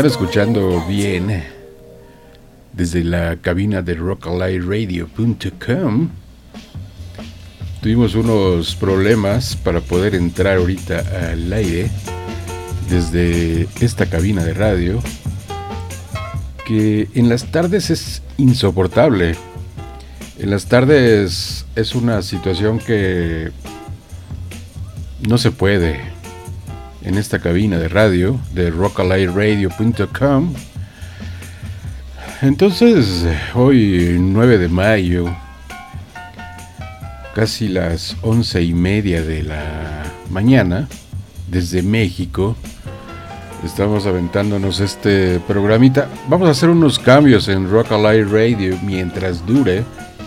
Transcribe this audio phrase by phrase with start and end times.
[0.00, 1.44] Están escuchando bien
[2.72, 6.08] desde la cabina de rockalightradio.com.
[7.82, 11.90] Tuvimos unos problemas para poder entrar ahorita al aire
[12.88, 15.02] desde esta cabina de radio
[16.64, 19.34] que en las tardes es insoportable.
[20.38, 23.52] En las tardes es una situación que
[25.28, 26.09] no se puede
[27.02, 30.54] en esta cabina de radio de rockalightradio.com.
[32.42, 35.34] Entonces, hoy 9 de mayo,
[37.34, 40.88] casi las once y media de la mañana,
[41.48, 42.56] desde México,
[43.64, 46.08] estamos aventándonos este programita.
[46.28, 49.84] Vamos a hacer unos cambios en Rock Radio mientras dure.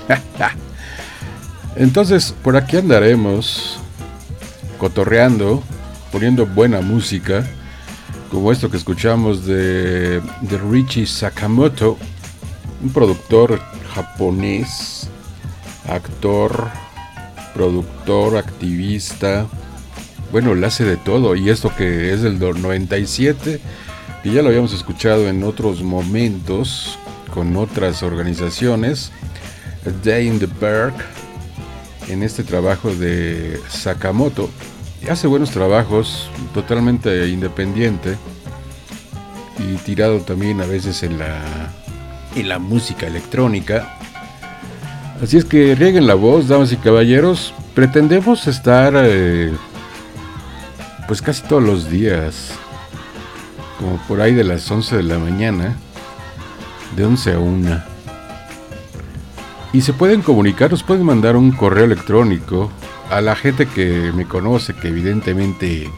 [1.76, 3.80] Entonces, por aquí andaremos
[4.78, 5.64] cotorreando,
[6.14, 7.44] poniendo buena música,
[8.30, 10.22] como esto que escuchamos de,
[10.70, 11.98] Richie Sakamoto,
[12.84, 13.60] un productor
[13.96, 15.10] japonés,
[15.90, 16.70] actor,
[17.56, 19.48] productor, activista,
[20.32, 23.60] bueno, le hace de todo, y esto que es del 97,
[24.22, 27.00] que ya lo habíamos escuchado en otros momentos
[27.34, 29.12] con otras organizaciones,
[30.04, 30.94] Day in the Park,
[32.08, 34.52] en este trabajo de Sakamoto,
[35.10, 38.18] hace buenos trabajos, totalmente independiente
[39.60, 41.42] y tirado también a veces en la,
[42.36, 43.98] en la música electrónica.
[45.22, 47.54] Así es que rieguen la voz, damas y caballeros.
[47.74, 49.54] Pretendemos estar eh,
[51.08, 52.52] pues casi todos los días,
[53.80, 55.76] como por ahí de las 11 de la mañana,
[56.96, 57.84] de 11 a 1.
[59.74, 62.72] Y se pueden comunicar, nos pueden mandar un correo electrónico
[63.10, 65.90] a la gente que me conoce, que evidentemente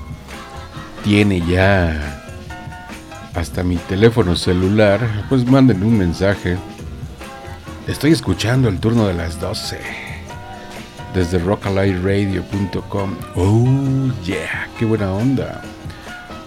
[1.04, 2.22] tiene ya
[3.34, 6.57] hasta mi teléfono celular, pues manden un mensaje.
[7.88, 9.80] Estoy escuchando el turno de las 12
[11.13, 13.16] desde rockalightradio.com.
[13.36, 15.62] Oh, yeah, qué buena onda.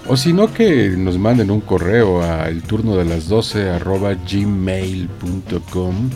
[0.07, 4.15] O si no, que nos manden un correo a el turno de las 12 arroba
[4.15, 6.11] gmail.com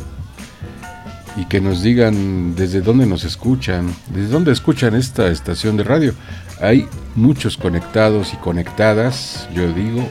[1.36, 6.14] y que nos digan desde dónde nos escuchan, desde dónde escuchan esta estación de radio.
[6.60, 10.06] Hay muchos conectados y conectadas, yo digo,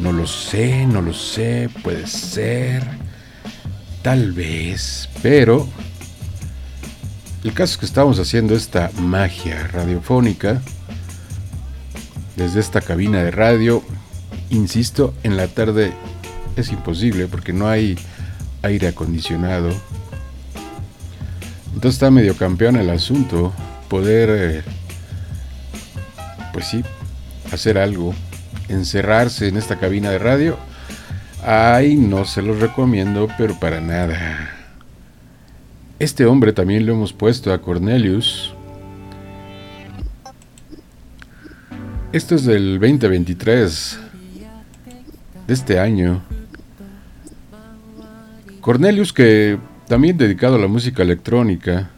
[0.00, 2.82] no lo sé, no lo sé, puede ser,
[4.02, 5.68] tal vez, pero
[7.44, 10.60] el caso es que estamos haciendo esta magia radiofónica
[12.36, 13.82] desde esta cabina de radio.
[14.50, 15.92] Insisto, en la tarde
[16.56, 17.96] es imposible porque no hay
[18.62, 19.70] aire acondicionado
[21.74, 23.52] entonces está medio campeón el asunto,
[23.88, 24.62] poder, eh,
[26.52, 26.84] pues sí,
[27.52, 28.14] hacer algo,
[28.68, 30.58] encerrarse en esta cabina de radio.
[31.44, 34.50] Ay, no se los recomiendo, pero para nada.
[35.98, 38.54] Este hombre también lo hemos puesto a Cornelius.
[42.12, 43.98] Esto es del 2023,
[45.46, 46.22] de este año.
[48.60, 49.58] Cornelius que
[49.90, 51.90] también dedicado a la música electrónica,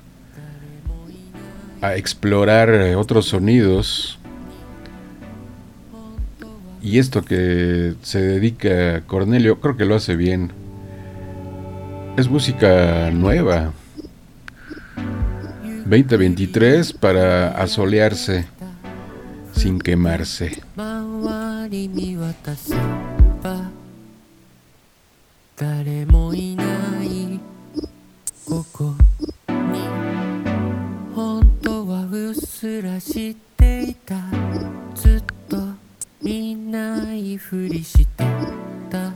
[1.83, 4.19] a explorar eh, otros sonidos.
[6.81, 10.53] Y esto que se dedica Cornelio, creo que lo hace bien.
[12.17, 13.75] Es música nueva.
[15.85, 18.47] 2023 para asolearse
[19.55, 20.63] sin quemarse.
[28.49, 28.95] ここ。
[29.49, 29.81] に
[31.15, 34.17] 本当はうっすら知っていた。
[34.95, 35.57] ずっと
[36.21, 38.25] 見ないふりして
[38.91, 39.13] た。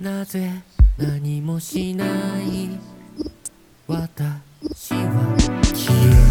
[0.00, 0.50] なぜ
[0.98, 2.04] 何もしな
[2.42, 2.78] い。
[3.86, 5.36] 私は。
[5.62, 6.25] 消え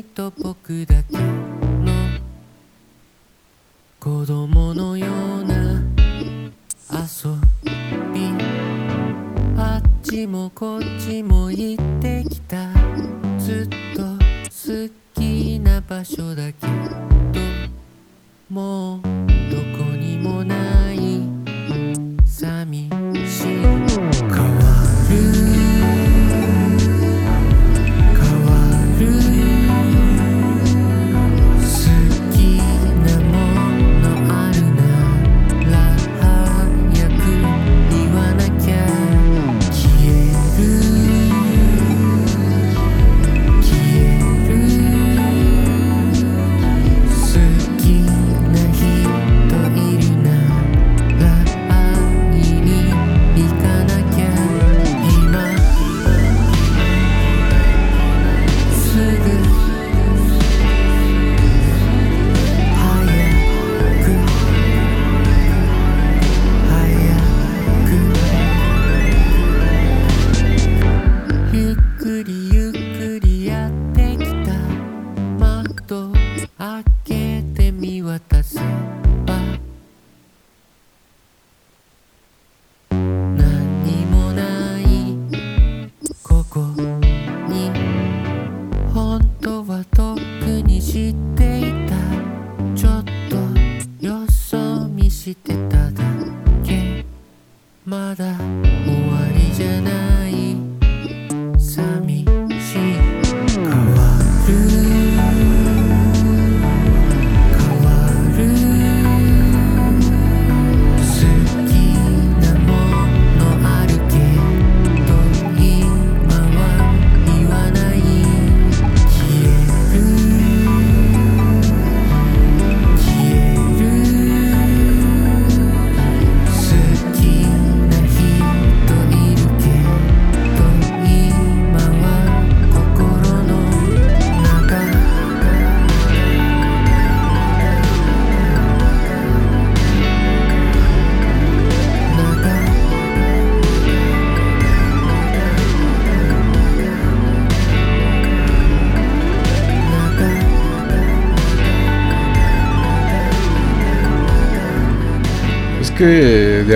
[0.00, 1.92] 君と僕だけの
[3.98, 5.82] 子供のような
[6.90, 7.30] 遊
[8.14, 8.32] び。
[9.58, 12.72] あっちもこっちも行ってきた。
[13.38, 14.02] ずっと
[14.48, 16.72] 好きな場所だけど
[18.48, 19.08] もうど
[19.76, 21.20] こにもない。
[22.24, 23.79] 寂 que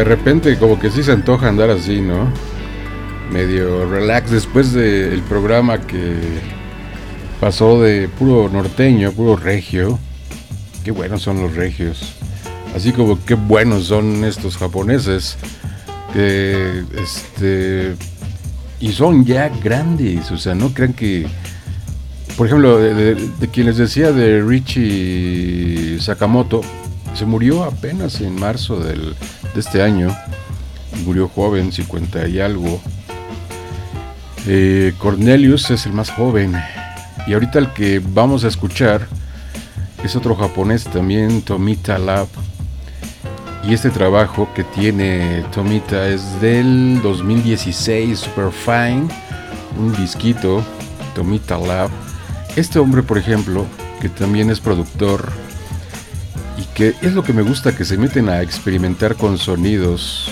[0.05, 2.29] de repente como que sí se antoja andar así, ¿no?
[3.33, 6.19] Medio relax después del programa que
[7.41, 9.99] pasó de puro norteño, puro regio.
[10.85, 12.13] Qué buenos son los regios.
[12.77, 15.39] Así como qué buenos son estos japoneses.
[16.15, 17.97] Este
[18.79, 21.27] y son ya grandes, o sea, no crean que
[22.37, 26.61] por ejemplo, de, de quien les decía de Richie Sakamoto,
[27.15, 29.15] se murió apenas en marzo del,
[29.55, 30.15] de este año.
[31.05, 32.81] Murió joven, 50 y algo.
[34.47, 36.55] Eh, Cornelius es el más joven.
[37.27, 39.07] Y ahorita el que vamos a escuchar
[40.05, 42.29] es otro japonés también, Tomita Lab.
[43.67, 49.09] Y este trabajo que tiene Tomita es del 2016, Super Fine,
[49.79, 50.63] un disquito,
[51.15, 51.89] Tomita Lab.
[52.57, 53.65] Este hombre, por ejemplo,
[54.03, 55.33] que también es productor,
[56.75, 60.31] que es lo que me gusta, que se meten a experimentar con sonidos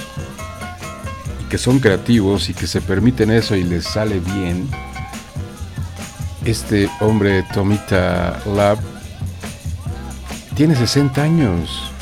[1.40, 4.68] y que son creativos y que se permiten eso y les sale bien.
[6.44, 8.78] Este hombre, Tomita Lab,
[10.54, 11.92] tiene 60 años.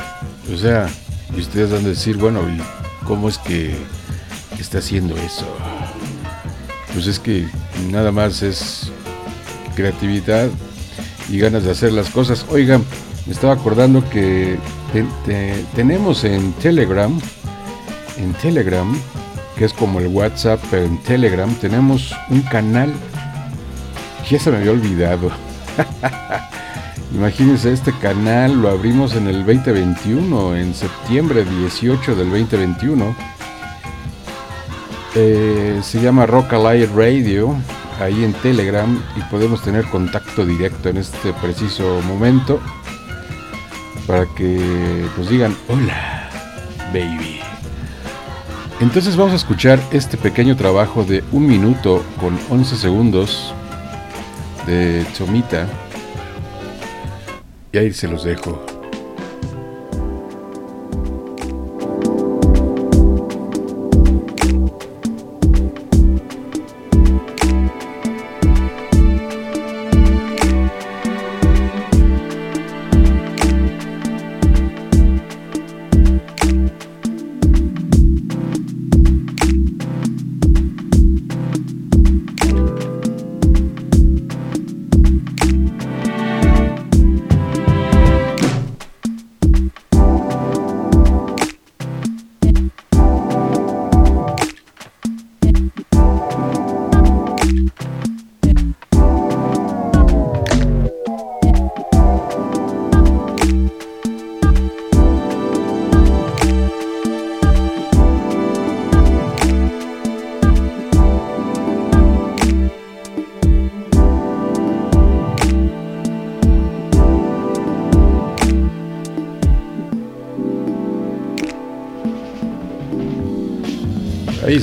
[0.53, 0.89] O sea,
[1.37, 2.61] y ustedes van a decir, bueno, ¿y
[3.07, 3.77] cómo es que
[4.59, 5.47] está haciendo eso?
[6.93, 7.47] Pues es que
[7.91, 8.91] nada más es
[9.77, 10.49] creatividad
[11.29, 12.45] y ganas de hacer las cosas.
[12.51, 12.85] Oigan,
[13.27, 14.59] me estaba acordando que
[15.75, 17.19] tenemos en Telegram,
[18.19, 18.93] en Telegram,
[19.57, 22.93] que es como el WhatsApp, pero en Telegram tenemos un canal
[24.31, 25.31] ya se me había olvidado.
[27.15, 33.17] Imagínense, este canal lo abrimos en el 2021, en septiembre 18 del 2021.
[35.17, 37.57] Eh, se llama Rock Alive Radio,
[38.01, 42.61] ahí en Telegram, y podemos tener contacto directo en este preciso momento
[44.11, 46.29] para que nos digan hola,
[46.93, 47.39] baby.
[48.81, 53.55] Entonces vamos a escuchar este pequeño trabajo de un minuto con 11 segundos
[54.67, 55.69] de Chomita.
[57.71, 58.70] Y ahí se los dejo.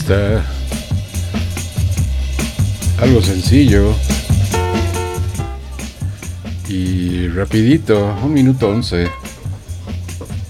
[0.07, 0.41] Está.
[3.01, 3.93] Algo sencillo.
[6.69, 9.09] Y rapidito, un minuto once.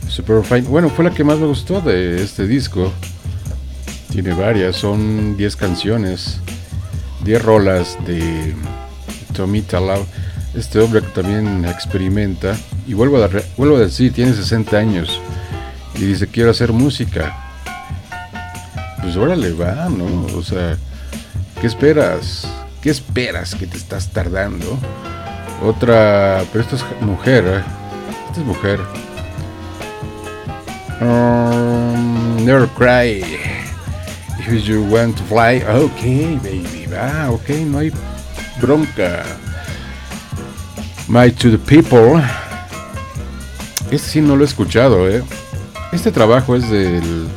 [0.07, 0.61] Super fine.
[0.61, 2.93] Bueno, fue la que más me gustó de este disco.
[4.11, 6.39] Tiene varias, son 10 canciones.
[7.23, 8.53] 10 rolas de
[9.33, 10.05] Tommy Talao,
[10.53, 15.19] este hombre que también experimenta, y vuelvo a, vuelvo a decir, tiene 60 años,
[15.95, 17.46] y dice, quiero hacer música.
[19.01, 20.25] Pues órale, va, ¿no?
[20.37, 20.77] O sea,
[21.61, 22.47] ¿qué esperas?
[22.81, 24.77] ¿Qué esperas que te estás tardando?
[25.63, 27.63] Otra, pero esta es mujer, ¿eh?
[28.29, 28.79] esta es mujer.
[31.01, 33.23] Um, never cry.
[34.39, 37.91] If you want to fly, ok, baby, va, ok, no hay
[38.61, 39.23] bronca.
[41.07, 42.21] My to the people.
[43.91, 45.23] Este sí no lo he escuchado, ¿eh?
[45.91, 47.27] Este trabajo es del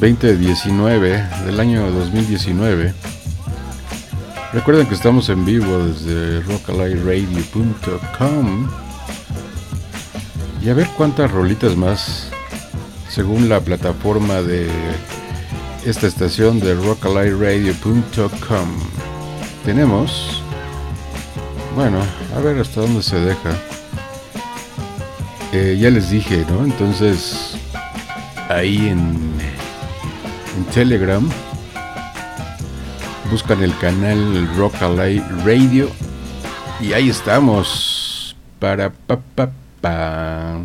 [0.00, 2.94] 2019, del año 2019.
[4.52, 8.68] Recuerden que estamos en vivo desde rockalightradio.com.
[10.62, 12.30] Y a ver cuántas rolitas más,
[13.08, 14.68] según la plataforma de
[15.84, 18.68] esta estación de rockalightradio.com.
[19.64, 20.44] Tenemos,
[21.74, 21.98] bueno,
[22.36, 23.50] a ver hasta dónde se deja.
[25.52, 26.64] Eh, ya les dije, ¿no?
[26.64, 27.56] Entonces,
[28.48, 29.57] ahí en,
[30.58, 31.28] en Telegram.
[33.30, 34.74] Buscan el canal Rock
[35.44, 35.88] Radio.
[36.80, 38.36] Y ahí estamos.
[38.58, 40.58] Para pa, pa, pa.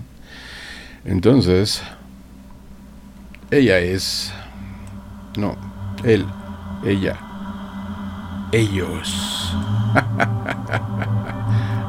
[1.05, 1.83] entonces
[3.51, 4.33] ella es
[5.37, 5.55] no
[6.03, 6.25] él
[6.83, 7.19] ella
[8.51, 9.55] ellos.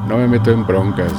[0.07, 1.11] No me meto en broncas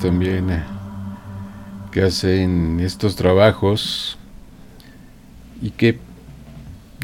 [0.00, 0.60] también eh,
[1.92, 4.18] que hacen estos trabajos
[5.60, 6.00] y que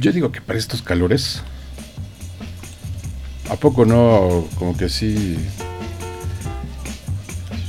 [0.00, 1.40] yo digo que para estos calores,
[3.48, 4.44] ¿a poco no?
[4.58, 5.38] Como que sí,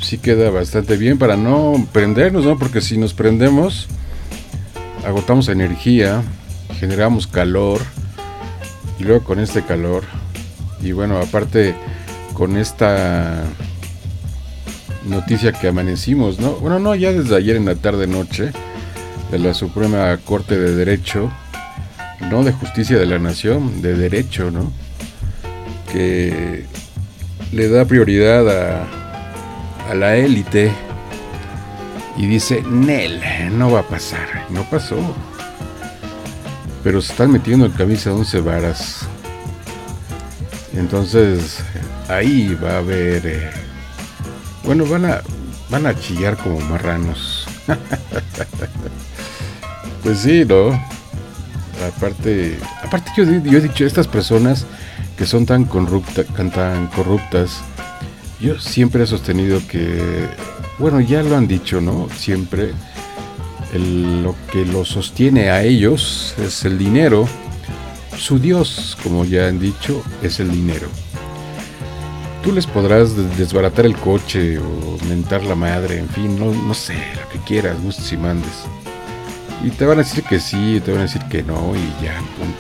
[0.02, 2.58] sí queda bastante bien para no prendernos, ¿no?
[2.58, 3.88] Porque si nos prendemos,
[5.06, 6.24] agotamos energía,
[6.80, 7.80] generamos calor
[8.98, 10.04] y luego con este calor
[10.82, 11.76] y bueno, aparte
[12.34, 13.44] con esta
[15.10, 16.54] noticia que amanecimos, ¿no?
[16.54, 18.52] Bueno, no, ya desde ayer en la tarde noche
[19.32, 21.32] de la Suprema Corte de Derecho,
[22.30, 24.72] no de Justicia de la Nación, de Derecho, ¿no?
[25.92, 26.66] Que
[27.52, 28.88] le da prioridad a,
[29.90, 30.72] a la élite
[32.18, 34.98] y dice, Nel, no va a pasar, no pasó.
[36.84, 39.08] Pero se están metiendo en camisa de once varas.
[40.74, 41.60] Entonces,
[42.08, 43.26] ahí va a haber...
[43.26, 43.59] Eh,
[44.70, 45.22] bueno, van a,
[45.72, 47.48] van a chillar como marranos.
[50.04, 50.80] pues sí, ¿no?
[51.88, 54.68] Aparte, aparte yo, yo he dicho, estas personas
[55.18, 57.62] que son tan, corrupta, tan corruptas,
[58.40, 60.28] yo siempre he sostenido que,
[60.78, 62.08] bueno, ya lo han dicho, ¿no?
[62.16, 62.74] Siempre
[63.74, 67.28] lo que lo sostiene a ellos es el dinero.
[68.20, 70.90] Su Dios, como ya han dicho, es el dinero.
[72.50, 76.96] Tú les podrás desbaratar el coche o mentar la madre, en fin, no, no sé,
[76.96, 78.64] lo que quieras, gustes y mandes.
[79.64, 82.18] Y te van a decir que sí, te van a decir que no y ya,
[82.40, 82.58] punto.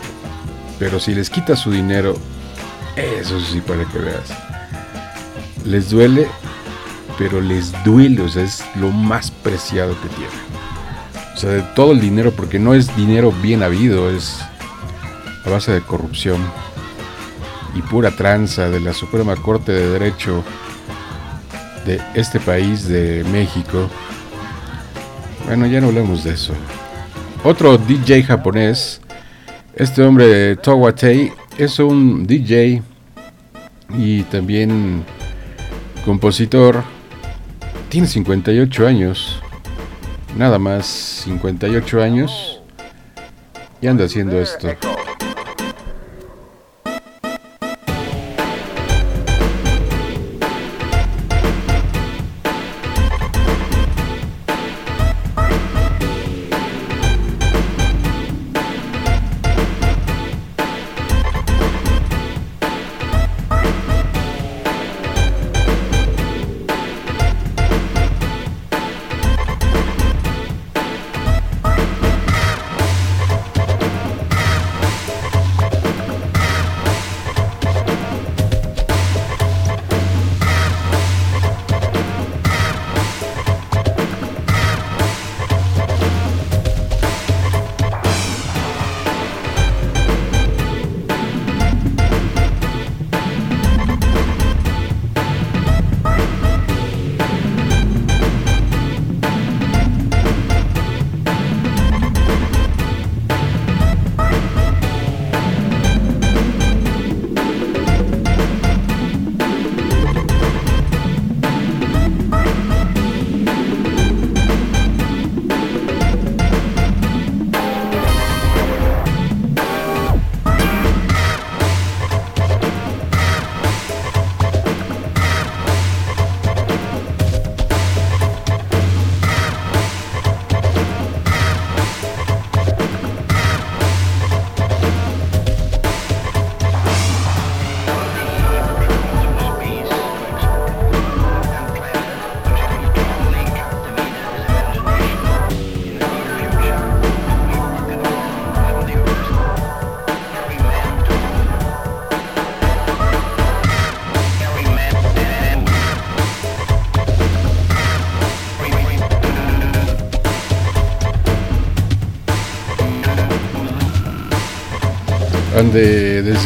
[0.77, 2.15] Pero si les quitas su dinero,
[2.95, 4.29] eso sí para que veas.
[5.65, 6.27] Les duele,
[7.17, 11.33] pero les duele, o sea, es lo más preciado que tienen.
[11.33, 14.37] O sea, de todo el dinero, porque no es dinero bien habido, es
[15.43, 16.39] a base de corrupción
[17.81, 20.43] pura tranza de la Suprema Corte de Derecho
[21.85, 23.89] de este país, de México.
[25.45, 26.53] Bueno, ya no hablemos de eso.
[27.43, 29.01] Otro DJ japonés,
[29.75, 32.81] este hombre Towatei, es un DJ
[33.97, 35.03] y también
[36.05, 36.83] compositor.
[37.89, 39.41] Tiene 58 años,
[40.37, 40.85] nada más
[41.23, 42.61] 58 años,
[43.81, 44.67] y anda haciendo esto.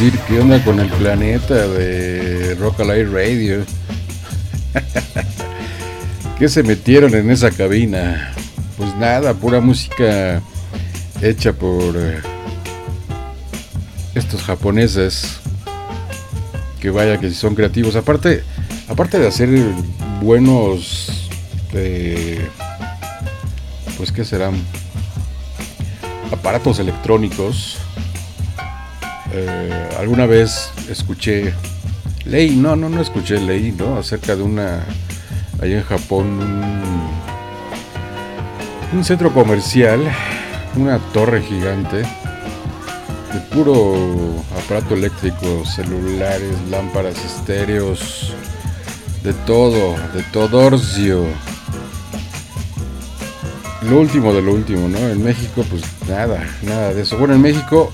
[0.04, 3.64] Decir qué onda con el planeta de Rock Alive Radio.
[6.38, 8.32] ¿Qué se metieron en esa cabina?
[8.76, 10.42] Pues nada, pura música
[11.22, 12.20] hecha por eh,
[14.14, 15.38] estos japoneses.
[16.80, 17.96] Que vaya que son creativos.
[17.96, 18.44] Aparte,
[18.88, 19.48] aparte de hacer
[20.20, 21.30] buenos,
[21.72, 22.46] eh,
[23.96, 24.54] pues qué serán,
[26.30, 27.78] aparatos electrónicos
[30.04, 31.54] alguna vez escuché,
[32.26, 33.96] leí, no, no, no escuché, leí, ¿no?
[33.96, 34.84] Acerca de una,
[35.62, 36.40] allá en Japón,
[38.92, 40.02] un, centro comercial,
[40.76, 48.34] una torre gigante de puro aparato eléctrico, celulares, lámparas, estéreos,
[49.22, 51.24] de todo, de todorcio.
[53.88, 54.98] Lo último de lo último, ¿no?
[54.98, 57.16] En México, pues nada, nada de eso.
[57.16, 57.90] Bueno, en México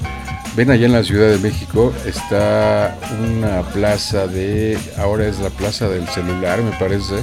[0.61, 5.89] ven allá en la Ciudad de México, está una plaza de, ahora es la plaza
[5.89, 7.15] del celular, me parece,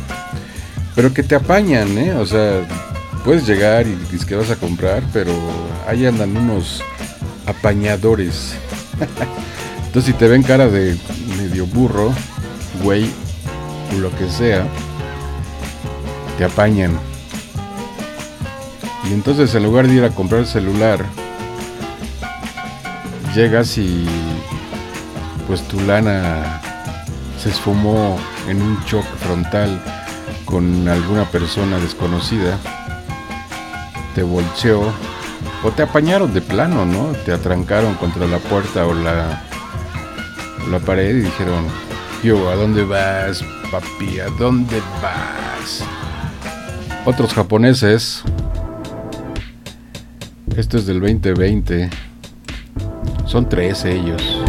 [0.96, 2.14] pero que te apañan, ¿eh?
[2.14, 2.68] O sea,
[3.24, 5.34] puedes llegar y dices que vas a comprar, pero
[5.88, 6.82] ahí andan unos
[7.46, 8.56] apañadores.
[9.86, 10.98] Entonces, si te ven cara de
[11.38, 12.12] medio burro,
[12.82, 13.08] güey,
[13.96, 14.66] o lo que sea,
[16.40, 16.98] te apañan.
[19.08, 21.06] Y entonces, en lugar de ir a comprar el celular,
[23.38, 24.04] llegas y
[25.46, 26.60] pues tu lana
[27.40, 29.80] se esfumó en un choque frontal
[30.44, 32.58] con alguna persona desconocida,
[34.16, 34.92] te bolcheó
[35.64, 37.12] o te apañaron de plano, ¿no?
[37.26, 39.44] Te atrancaron contra la puerta o la,
[40.72, 41.68] la pared y dijeron,
[42.24, 44.20] yo, ¿a dónde vas, papi?
[44.20, 45.84] ¿A dónde vas?
[47.06, 48.24] Otros japoneses,
[50.56, 52.07] esto es del 2020,
[53.28, 54.47] son tres ellos.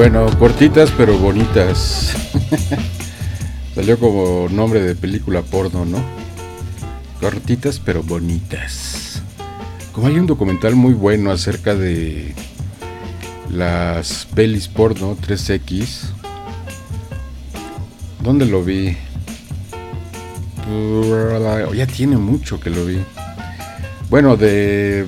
[0.00, 2.16] Bueno, cortitas pero bonitas.
[3.74, 5.98] Salió como nombre de película porno, ¿no?
[7.20, 9.22] Cortitas pero bonitas.
[9.92, 12.34] Como hay un documental muy bueno acerca de
[13.50, 16.12] las pelis porno 3X.
[18.22, 18.96] ¿Dónde lo vi?
[21.76, 23.04] Ya tiene mucho que lo vi.
[24.08, 25.04] Bueno, de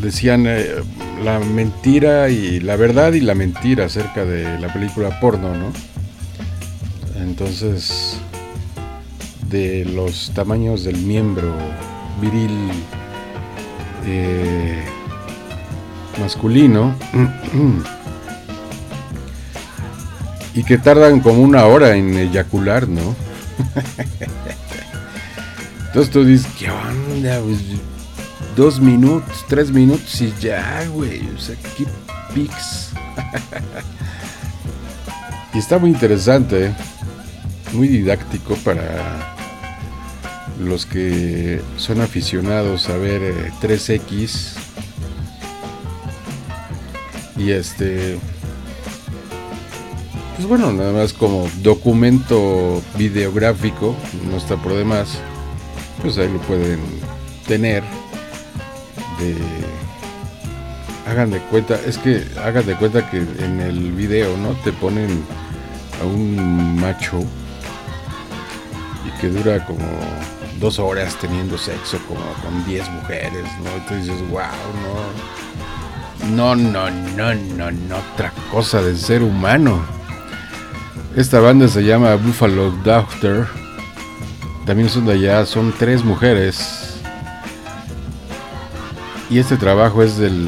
[0.00, 0.76] decían eh,
[1.22, 5.70] la mentira y la verdad y la mentira acerca de la película porno, ¿no?
[7.16, 8.18] Entonces,
[9.48, 11.54] de los tamaños del miembro
[12.20, 12.70] viril
[14.06, 14.82] eh,
[16.18, 16.94] masculino
[20.54, 23.10] y que tardan como una hora en eyacular, ¿no?
[25.88, 27.40] Entonces tú dices, ¿qué onda?
[28.56, 31.28] Dos minutos, tres minutos y ya, güey.
[31.34, 31.86] O sea, qué
[32.34, 32.90] pics.
[35.54, 36.74] y está muy interesante,
[37.72, 39.34] muy didáctico para
[40.58, 44.56] los que son aficionados a ver 3X.
[44.56, 44.60] Eh,
[47.36, 48.18] y este.
[50.36, 53.94] Pues bueno, nada más como documento videográfico,
[54.30, 55.18] no está por demás.
[56.02, 56.80] Pues ahí lo pueden
[57.46, 57.84] tener
[61.10, 64.50] hagan de cuenta, es que hagan de cuenta que en el video, ¿no?
[64.64, 65.24] Te ponen
[66.00, 67.20] a un macho
[69.06, 69.84] y que dura como
[70.60, 73.76] dos horas teniendo sexo como con 10 mujeres, ¿no?
[73.76, 74.42] Y tú dices, wow,
[74.82, 75.40] no.
[76.36, 79.82] No, no, no, no, no, otra cosa de ser humano.
[81.16, 83.48] Esta banda se llama Buffalo Doctor.
[84.66, 86.79] También son de allá, son tres mujeres
[89.30, 90.44] y este trabajo es del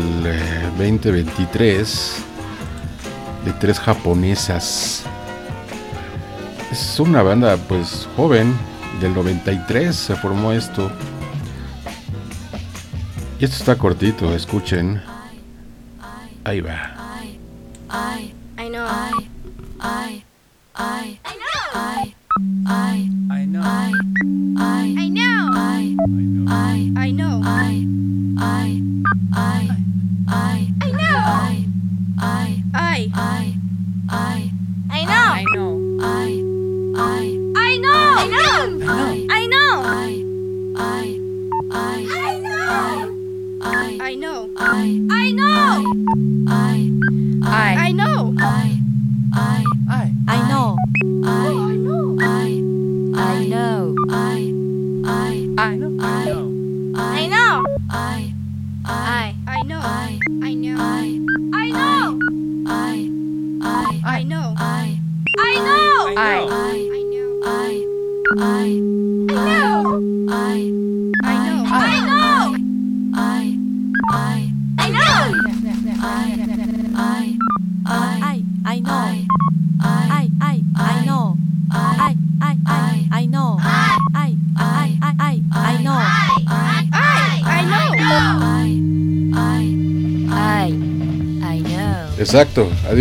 [0.77, 5.05] 2023 eh, de tres japonesas.
[6.71, 8.53] Es una banda pues joven,
[9.01, 10.91] del 93 se formó esto.
[13.39, 15.01] Y esto está cortito, escuchen.
[16.45, 16.97] Ahí va.
[18.59, 18.85] I know.
[18.85, 19.29] I,
[19.81, 20.23] I,
[20.75, 21.59] I know.
[21.75, 22.15] I,
[23.31, 23.61] I know.
[23.61, 24.52] I, I, I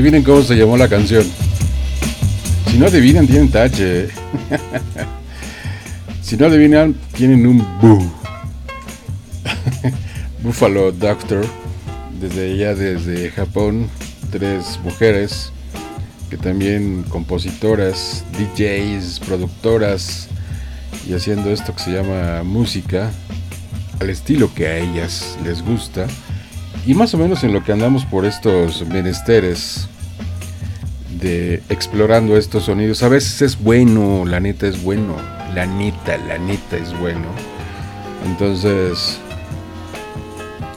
[0.01, 1.23] adivinen cómo se llamó la canción.
[2.71, 4.07] Si no adivinan, tienen tache.
[6.23, 8.11] si no adivinan, tienen un boo.
[10.41, 11.45] Buffalo Doctor,
[12.19, 13.89] desde allá, desde Japón,
[14.31, 15.51] tres mujeres
[16.31, 20.29] que también compositoras, DJs, productoras
[21.07, 23.11] y haciendo esto que se llama música
[23.99, 26.07] al estilo que a ellas les gusta
[26.87, 29.87] y más o menos en lo que andamos por estos menesteres
[31.21, 33.03] de explorando estos sonidos.
[33.03, 35.15] A veces es bueno, la neta es bueno,
[35.53, 37.27] la neta, la neta es bueno.
[38.25, 39.19] Entonces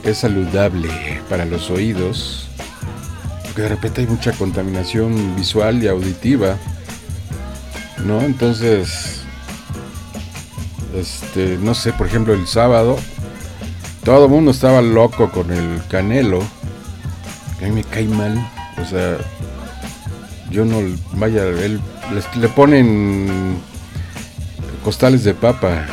[0.03, 0.89] es saludable
[1.29, 2.47] para los oídos,
[3.43, 6.57] porque de repente hay mucha contaminación visual y auditiva,
[8.05, 8.21] ¿no?
[8.21, 9.21] Entonces,
[10.95, 12.97] este, no sé, por ejemplo, el sábado
[14.05, 16.43] todo el mundo estaba loco con el canelo.
[17.59, 18.37] A mí me cae mal.
[18.79, 19.17] O sea,
[20.55, 20.81] yo no.
[21.13, 21.81] Vaya, él,
[22.39, 23.57] le ponen
[24.83, 25.85] costales de papa.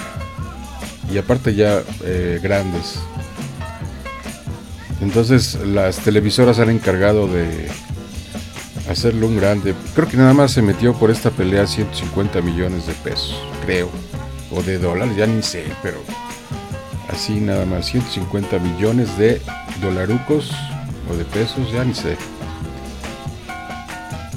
[1.13, 3.01] Y aparte ya eh, grandes.
[5.01, 7.69] Entonces las televisoras han encargado de
[8.89, 9.75] hacerlo un grande.
[9.95, 13.91] Creo que nada más se metió por esta pelea 150 millones de pesos, creo.
[14.53, 15.99] O de dólares, ya ni sé, pero
[17.11, 19.41] así nada más 150 millones de
[19.81, 20.53] dolarucos
[21.11, 22.17] o de pesos, ya ni sé.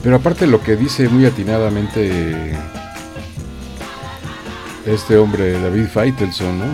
[0.05, 2.51] Pero aparte lo que dice muy atinadamente
[4.85, 6.65] este hombre David Faitelson, ¿no?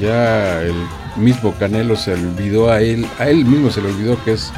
[0.00, 0.72] Ya el
[1.16, 4.50] mismo Canelo se olvidó a él, a él mismo se le olvidó que es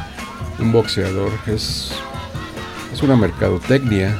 [0.59, 1.91] un boxeador, es,
[2.93, 4.17] es una mercadotecnia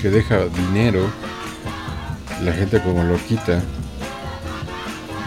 [0.00, 1.04] que deja dinero,
[2.44, 3.60] la gente como lo quita.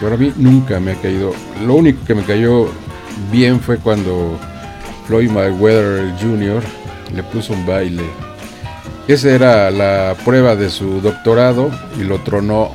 [0.00, 1.34] Pero a mí nunca me ha caído.
[1.62, 2.70] Lo único que me cayó
[3.30, 4.40] bien fue cuando
[5.06, 6.62] Floyd Mayweather Jr.
[7.14, 8.04] le puso un baile.
[9.08, 12.72] Esa era la prueba de su doctorado y lo tronó.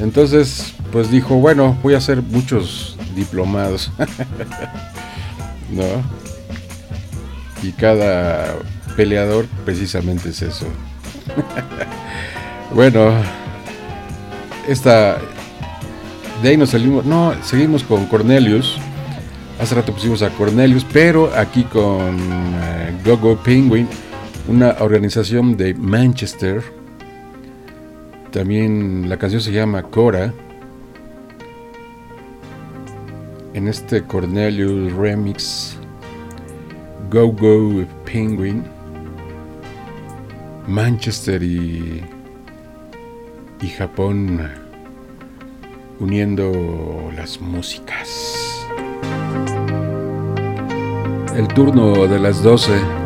[0.00, 3.90] Entonces, pues dijo, bueno, voy a hacer muchos diplomados.
[5.70, 5.84] ¿No?
[7.62, 8.54] Y cada
[8.96, 10.66] peleador precisamente es eso.
[12.74, 13.12] bueno,
[14.66, 15.18] esta
[16.42, 18.76] de ahí nos salimos, no, seguimos con Cornelius.
[19.62, 23.86] Hace rato pusimos a Cornelius, pero aquí con uh, Gogo Penguin,
[24.48, 26.64] una organización de Manchester.
[28.32, 30.34] También la canción se llama Cora.
[33.54, 35.76] En este Cornelius remix,
[37.08, 38.64] Go Go Penguin,
[40.66, 42.02] Manchester y,
[43.60, 44.40] y Japón
[46.00, 48.51] uniendo las músicas.
[51.36, 53.01] El turno de las 12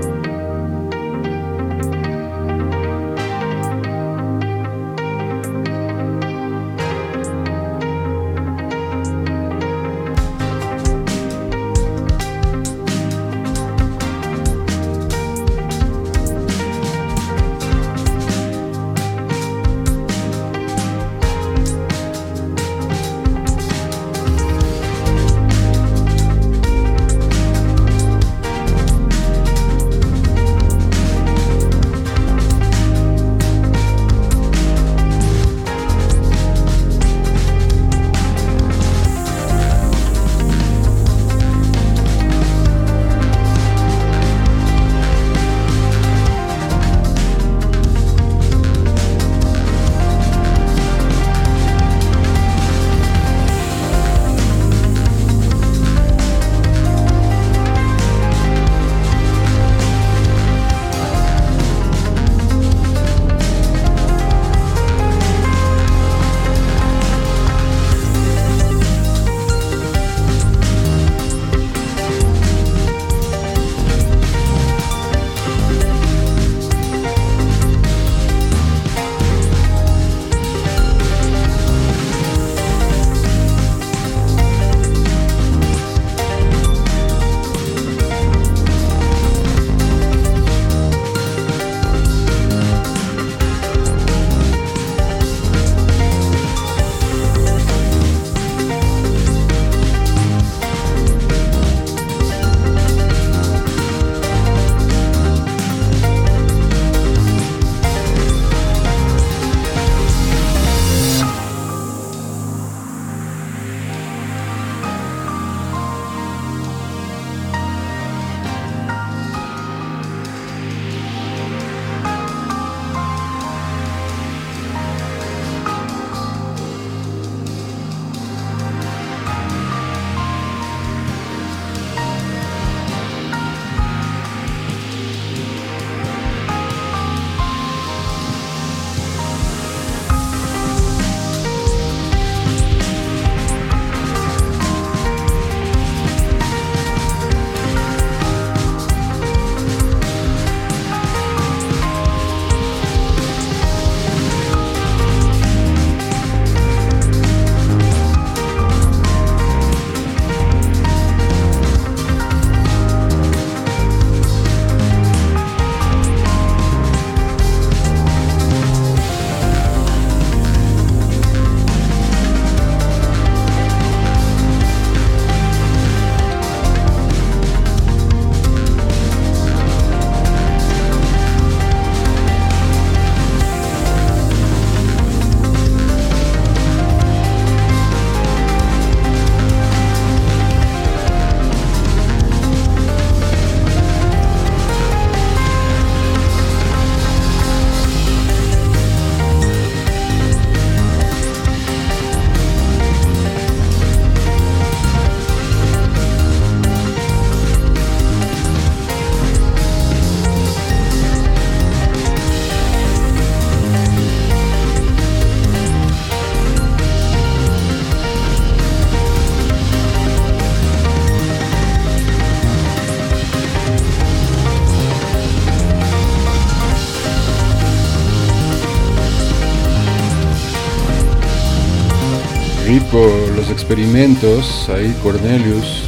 [233.69, 235.83] experimentos, ahí Cornelius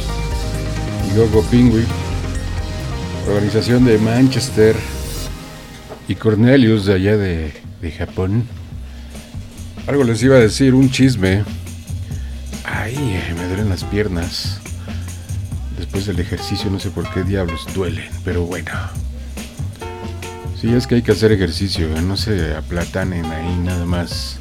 [1.07, 1.85] y Gogo Penguin,
[3.25, 4.75] organización de Manchester
[6.05, 8.43] y Cornelius de allá de, de Japón.
[9.87, 11.45] Algo les iba a decir, un chisme.
[12.65, 12.97] Ay,
[13.37, 14.59] me duelen las piernas.
[15.77, 18.71] Después del ejercicio no sé por qué diablos duelen, pero bueno.
[20.59, 24.38] Sí, es que hay que hacer ejercicio, no se aplatanen ahí nada más.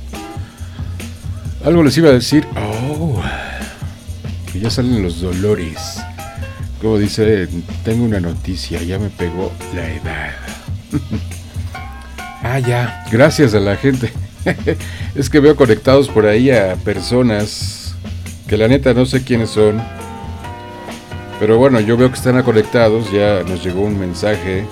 [1.69, 2.47] Algo les iba a decir.
[2.57, 3.21] Oh,
[4.51, 6.03] que ya salen los dolores.
[6.81, 7.47] Como dice,
[7.85, 10.31] tengo una noticia, ya me pegó la edad.
[12.43, 14.11] ah, ya, gracias a la gente.
[15.15, 17.95] es que veo conectados por ahí a personas
[18.47, 19.79] que la neta no sé quiénes son.
[21.39, 24.65] Pero bueno, yo veo que están conectados, ya nos llegó un mensaje.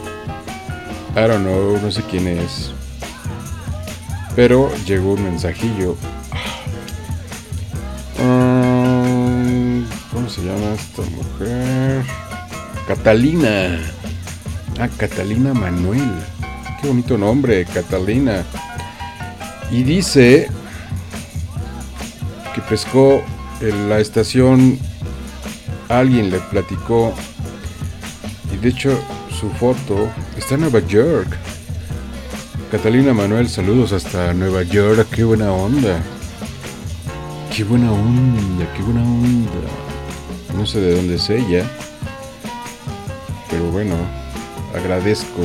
[1.14, 2.70] I don't know, no sé quién es.
[4.34, 5.94] Pero llegó un mensajillo
[10.46, 12.04] llama esta mujer?
[12.86, 13.78] Catalina.
[14.78, 16.12] Ah, Catalina Manuel.
[16.80, 18.44] Qué bonito nombre, Catalina.
[19.70, 20.48] Y dice
[22.54, 23.22] que pescó
[23.60, 24.78] en la estación.
[25.88, 27.14] Alguien le platicó.
[28.52, 28.98] Y de hecho,
[29.38, 31.28] su foto está en Nueva York.
[32.70, 35.08] Catalina Manuel, saludos hasta Nueva York.
[35.10, 36.02] Qué buena onda.
[37.54, 39.85] Qué buena onda, qué buena onda.
[40.54, 41.64] No sé de dónde es ella.
[43.50, 43.96] Pero bueno,
[44.74, 45.42] agradezco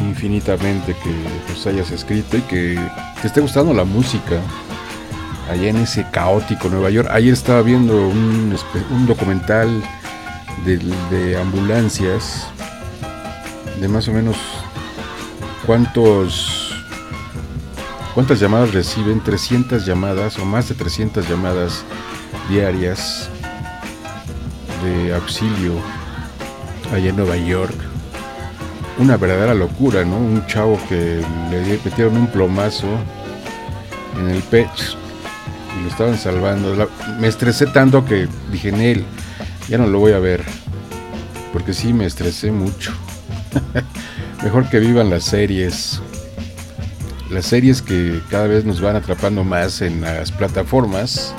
[0.00, 2.78] infinitamente que nos hayas escrito y que
[3.20, 4.40] te esté gustando la música
[5.50, 7.08] allá en ese caótico Nueva York.
[7.10, 8.56] Ayer estaba viendo un,
[9.06, 9.82] documental
[10.64, 10.78] de,
[11.10, 12.46] de, ambulancias,
[13.80, 14.36] de más o menos
[15.66, 16.68] cuántos
[18.18, 19.20] ¿Cuántas llamadas reciben?
[19.20, 21.84] 300 llamadas o más de 300 llamadas
[22.48, 23.28] diarias
[24.82, 25.74] de auxilio
[26.92, 27.74] allá en Nueva York.
[28.98, 30.16] Una verdadera locura, ¿no?
[30.16, 32.88] Un chavo que le metieron un plomazo
[34.18, 34.96] en el pecho
[35.78, 36.88] y lo estaban salvando.
[37.20, 39.04] me estresé tanto que dije en él,
[39.68, 40.44] ya no lo voy a ver,
[41.52, 42.92] porque sí me estresé mucho.
[44.42, 46.00] Mejor que vivan las series
[47.30, 51.34] las series que cada vez nos van atrapando más en las plataformas.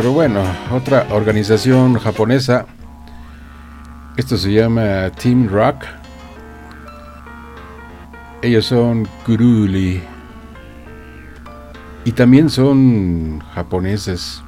[0.00, 0.42] Pero bueno,
[0.72, 2.64] otra organización japonesa.
[4.16, 5.84] Esto se llama Team Rock.
[8.40, 10.00] Ellos son Kuruli.
[12.06, 14.42] Y también son japoneses.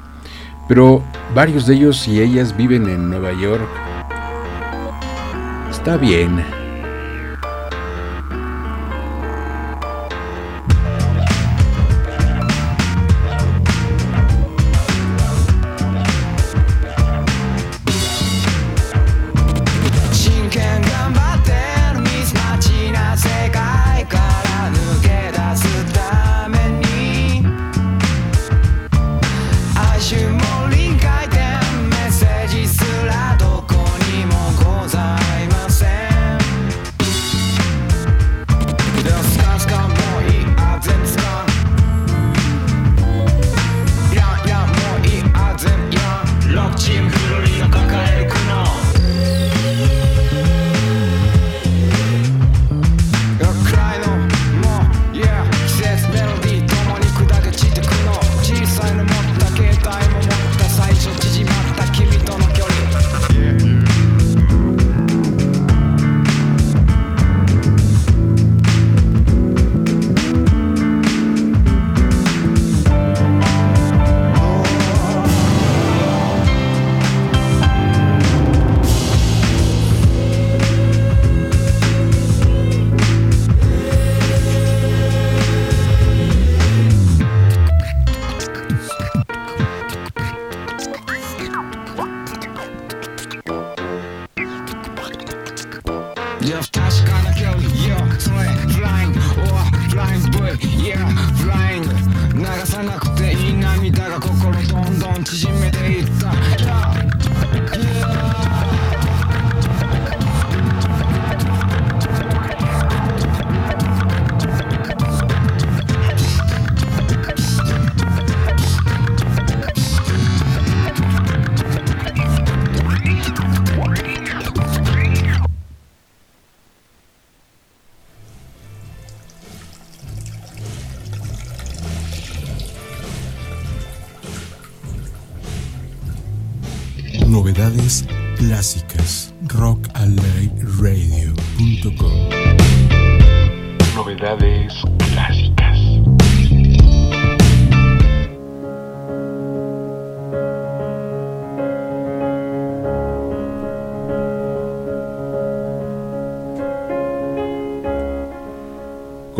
[0.69, 3.69] Pero varios de ellos y ellas viven en Nueva York.
[5.71, 6.62] Está bien.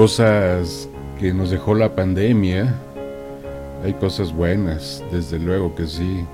[0.03, 0.89] Cosas
[1.21, 2.75] que nos dejó la pandemia.
[3.85, 6.25] Hay cosas buenas, desde luego que sí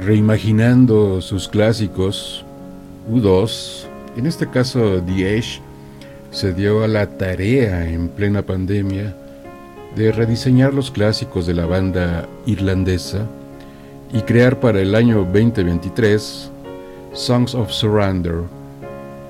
[0.00, 2.44] reimaginando sus clásicos,
[3.10, 3.84] U2,
[4.16, 5.42] en este caso The
[6.30, 9.16] se dio a la tarea en plena pandemia
[9.96, 13.26] de rediseñar los clásicos de la banda irlandesa
[14.12, 16.48] y crear para el año 2023
[17.12, 18.42] Songs of Surrender,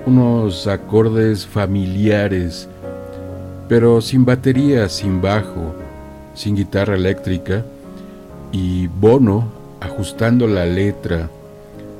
[0.07, 2.69] unos acordes familiares,
[3.67, 5.75] pero sin batería, sin bajo,
[6.33, 7.65] sin guitarra eléctrica,
[8.53, 9.49] y Bono
[9.81, 11.29] ajustando la letra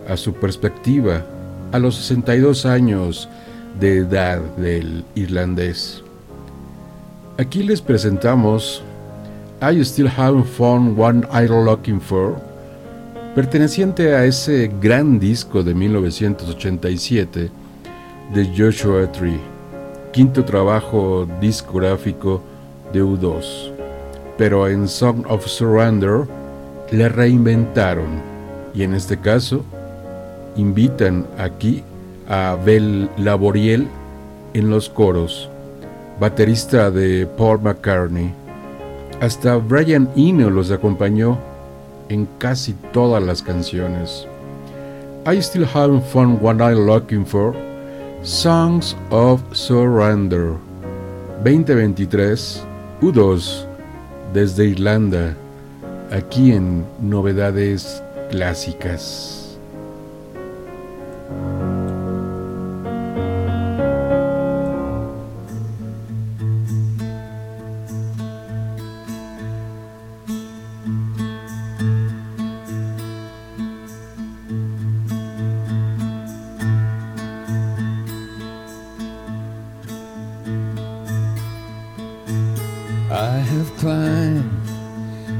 [0.07, 1.25] a su perspectiva
[1.73, 3.27] a los 62 años
[3.77, 6.01] de edad del irlandés.
[7.37, 8.81] Aquí les presentamos
[9.61, 12.37] I Still Haven't Found One I'm Looking For,
[13.35, 17.66] perteneciente a ese gran disco de 1987
[18.33, 19.39] de Joshua Tree,
[20.11, 22.41] quinto trabajo discográfico
[22.93, 23.71] de U2.
[24.37, 26.27] Pero en Song of Surrender,
[26.91, 28.21] la reinventaron
[28.73, 29.63] y en este caso
[30.55, 31.83] invitan aquí
[32.29, 33.87] a Abel Laboriel
[34.53, 35.49] en los coros,
[36.19, 38.33] baterista de Paul McCartney.
[39.21, 41.37] Hasta Brian Eno los acompañó
[42.09, 44.27] en casi todas las canciones.
[45.25, 47.66] I Still Haven't Found What I'm Looking For,
[48.23, 50.55] Songs of Surrender,
[51.43, 52.63] 2023,
[53.01, 53.65] U2,
[54.33, 55.35] desde Irlanda
[56.11, 59.36] aquí en Novedades Clásicas.
[83.17, 84.67] I have climbed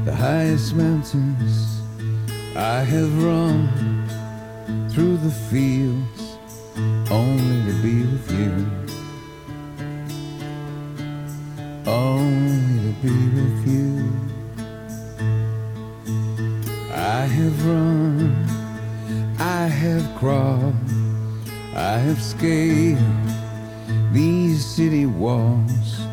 [0.04, 1.80] the highest mountains.
[2.56, 3.68] I have run
[4.90, 6.38] through the fields
[7.08, 8.66] only to be with you.
[11.86, 14.10] Only to be with you.
[16.92, 18.34] I have run,
[19.38, 20.74] I have crawled,
[21.76, 22.98] I have scaled
[24.12, 26.07] these city walls,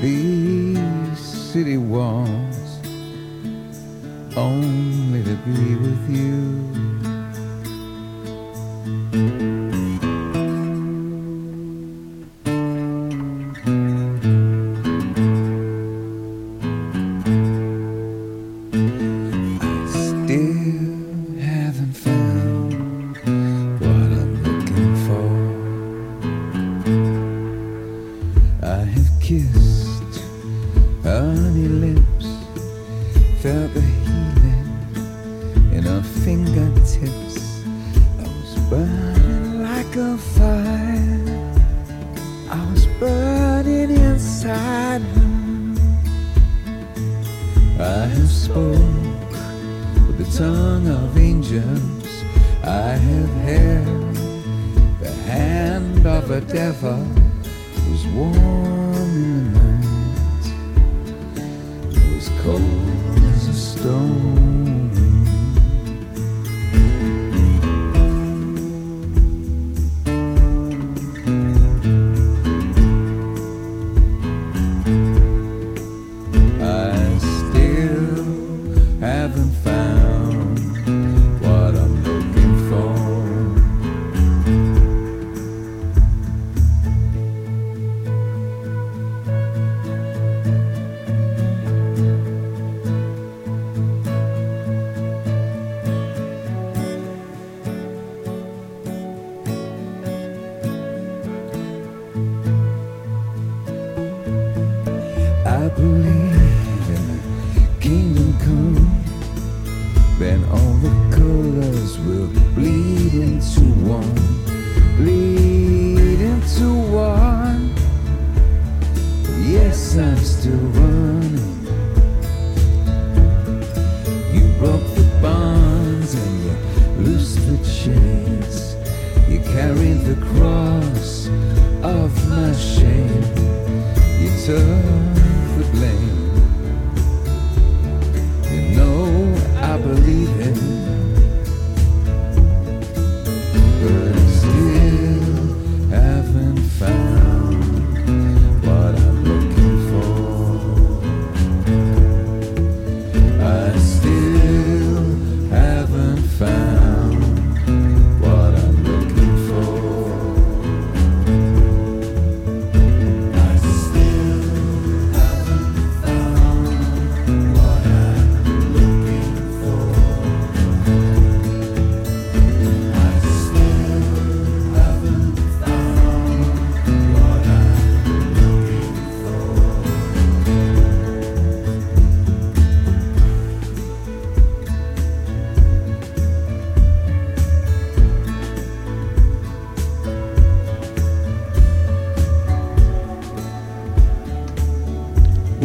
[0.00, 2.80] these city walls
[4.36, 6.44] only to be with you.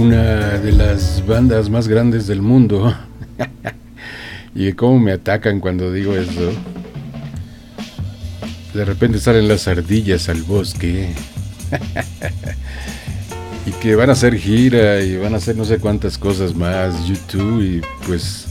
[0.10, 2.98] Una de las bandas más grandes del mundo.
[4.56, 6.52] y cómo me atacan cuando digo eso.
[8.74, 11.14] De repente salen las ardillas al bosque.
[13.68, 17.06] y que van a hacer gira y van a hacer no sé cuántas cosas más,
[17.06, 18.48] YouTube y pues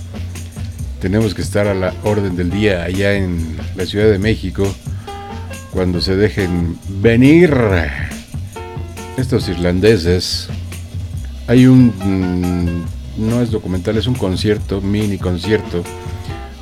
[1.01, 4.73] tenemos que estar a la orden del día allá en la Ciudad de México
[5.73, 7.53] cuando se dejen venir
[9.17, 10.49] estos irlandeses.
[11.49, 15.83] Hay un, mm, no es documental, es un concierto, mini concierto,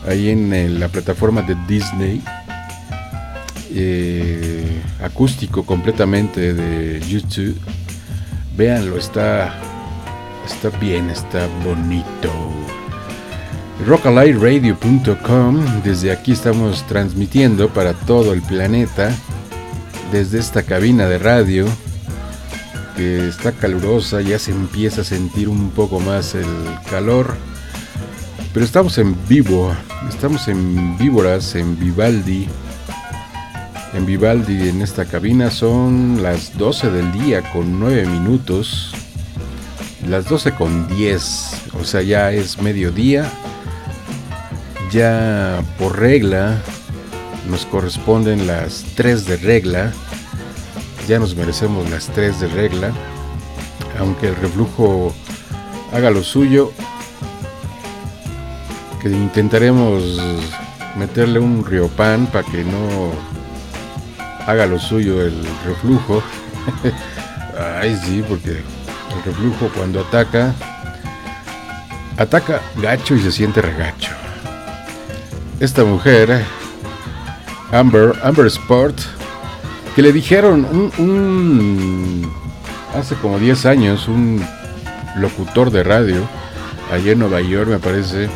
[0.06, 2.22] ahí en, eh, la plataforma de Disney,
[3.72, 7.58] eh, acústico completamente de YouTube.
[8.56, 9.58] Véanlo, está,
[10.46, 12.30] está bien, está bonito.
[13.84, 19.10] Rockalighteradio.com, desde aquí estamos transmitiendo para todo el planeta,
[20.12, 21.66] desde esta cabina de radio
[22.96, 26.46] que está calurosa, ya se empieza a sentir un poco más el
[26.90, 27.36] calor.
[28.52, 29.74] Pero estamos en vivo,
[30.08, 32.48] estamos en Víboras, en Vivaldi.
[33.92, 38.94] En Vivaldi, en esta cabina, son las 12 del día con 9 minutos.
[40.08, 43.30] Las 12 con 10, o sea, ya es mediodía.
[44.90, 46.62] Ya por regla
[47.50, 49.92] nos corresponden las 3 de regla
[51.06, 52.92] ya nos merecemos las tres de regla.
[53.98, 55.14] Aunque el reflujo
[55.92, 56.72] haga lo suyo,
[59.00, 60.20] que intentaremos
[60.96, 63.12] meterle un riopan para que no
[64.46, 66.22] haga lo suyo el reflujo.
[67.80, 70.54] Ay, sí, porque el reflujo cuando ataca,
[72.16, 74.12] ataca gacho y se siente regacho.
[75.58, 76.44] Esta mujer,
[77.72, 79.00] Amber, Amber Sport,
[79.96, 82.30] que le dijeron un,
[82.94, 84.44] hace como 10 años un
[85.16, 86.16] locutor de radio
[86.92, 88.28] allá en Nueva York me parece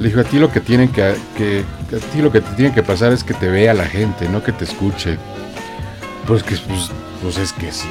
[0.00, 2.74] le dijo a ti lo que tiene que, que- a ti lo que te tiene
[2.74, 5.18] que pasar es que te vea la gente no que te escuche
[6.26, 6.90] pues que pues,
[7.22, 7.86] pues es que sí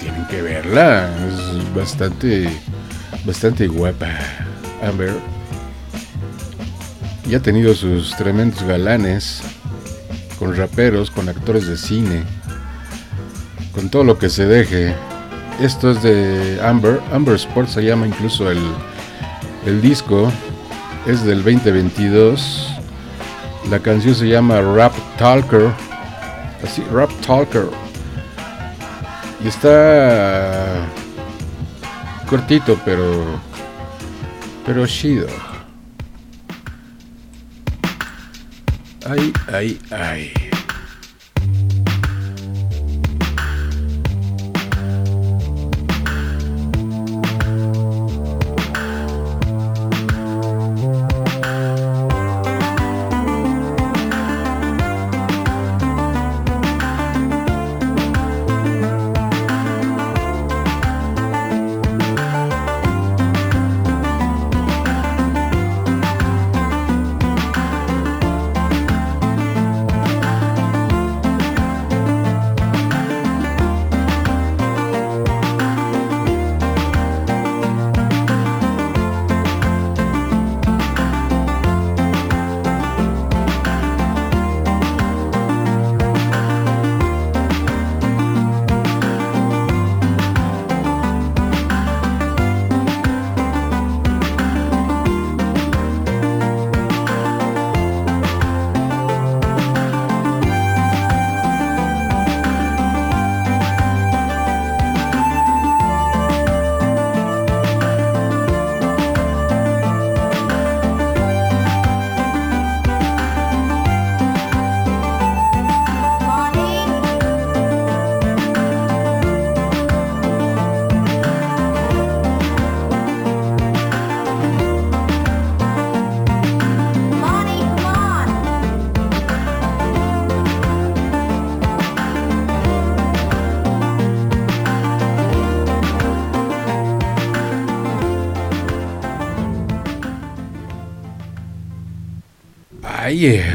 [0.00, 2.50] tienen que verla es bastante
[3.24, 4.08] bastante guapa
[4.86, 5.14] Amber.
[7.28, 9.40] Y ha tenido sus tremendos galanes
[10.38, 12.24] con raperos, con actores de cine,
[13.74, 14.94] con todo lo que se deje.
[15.60, 18.60] Esto es de Amber, Amber Sports se llama incluso el,
[19.64, 20.30] el disco,
[21.06, 22.68] es del 2022.
[23.70, 25.70] La canción se llama Rap Talker,
[26.62, 27.68] así, Rap Talker.
[29.42, 30.86] Y está
[32.28, 33.24] cortito, pero,
[34.64, 35.26] pero chido.
[39.06, 40.45] Ay, ay, ay.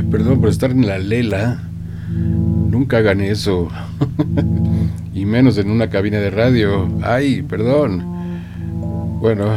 [0.10, 1.62] Perdón por estar en la lela.
[2.10, 3.70] Nunca hagan eso.
[5.14, 6.90] y menos en una cabina de radio.
[7.04, 8.04] Ay, perdón.
[9.20, 9.54] Bueno,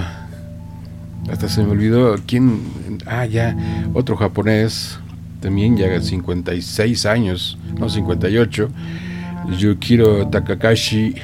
[1.30, 2.60] hasta se me olvidó quién.
[3.06, 3.56] Ah, ya,
[3.94, 4.98] otro japonés.
[5.40, 8.68] También ya 56 años, no 58.
[9.58, 11.14] Yukiro Takakashi.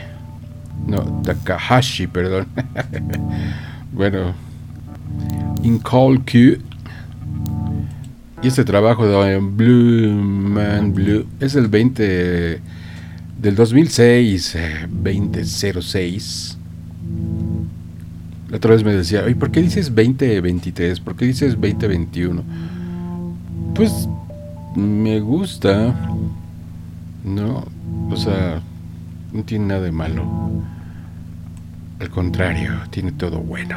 [0.87, 2.47] No, Takahashi, perdón.
[3.93, 4.33] bueno,
[5.62, 6.70] In Call Q.
[8.43, 12.61] Y este trabajo de Blue Man Blue es el 20
[13.38, 14.57] del 2006,
[14.88, 16.59] 2006.
[18.49, 21.01] La otra vez me decía, ¿y por qué dices 2023?
[21.01, 22.43] ¿Por qué dices 2021?
[23.74, 24.09] Pues
[24.74, 25.95] me gusta,
[27.22, 27.66] ¿no?
[28.11, 28.62] O sea,
[29.34, 30.24] no tiene nada de malo.
[32.01, 33.76] Al contrario, tiene todo bueno.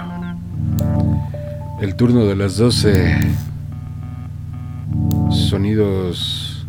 [1.82, 3.53] El turno de las 12.
[5.34, 6.66] Sonidos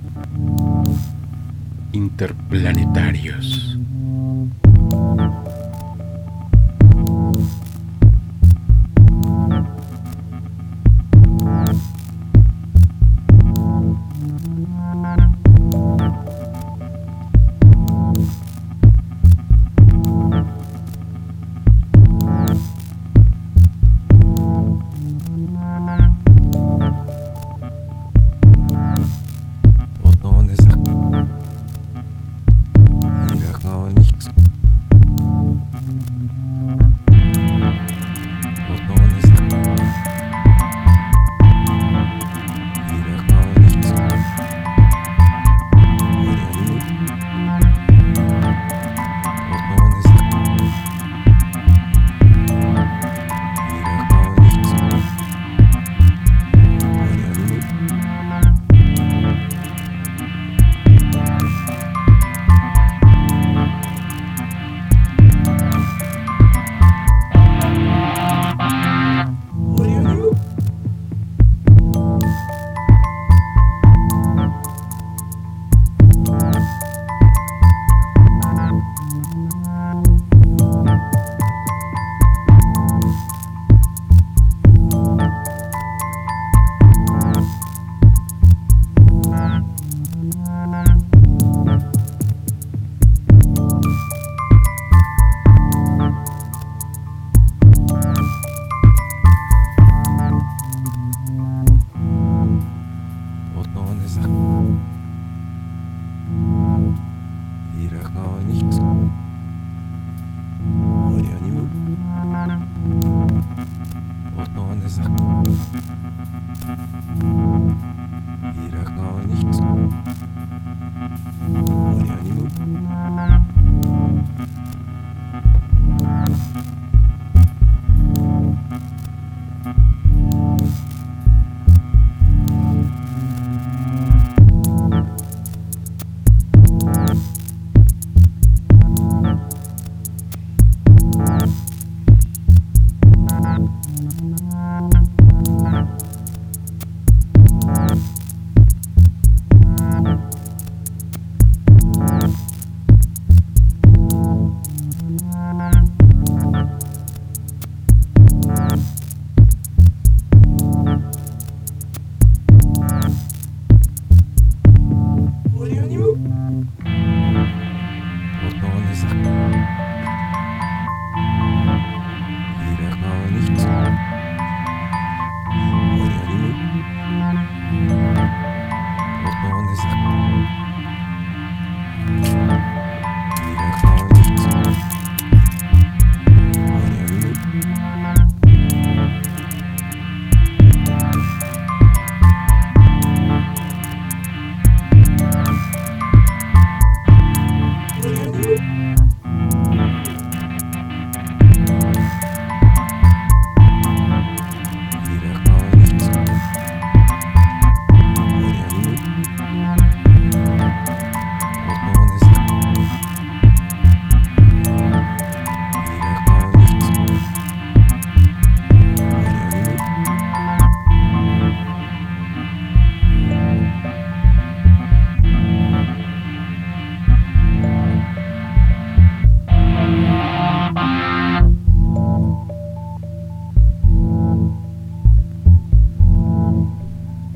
[1.92, 3.78] interplanetarios.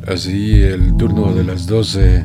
[0.08, 2.24] Así el turno de las 12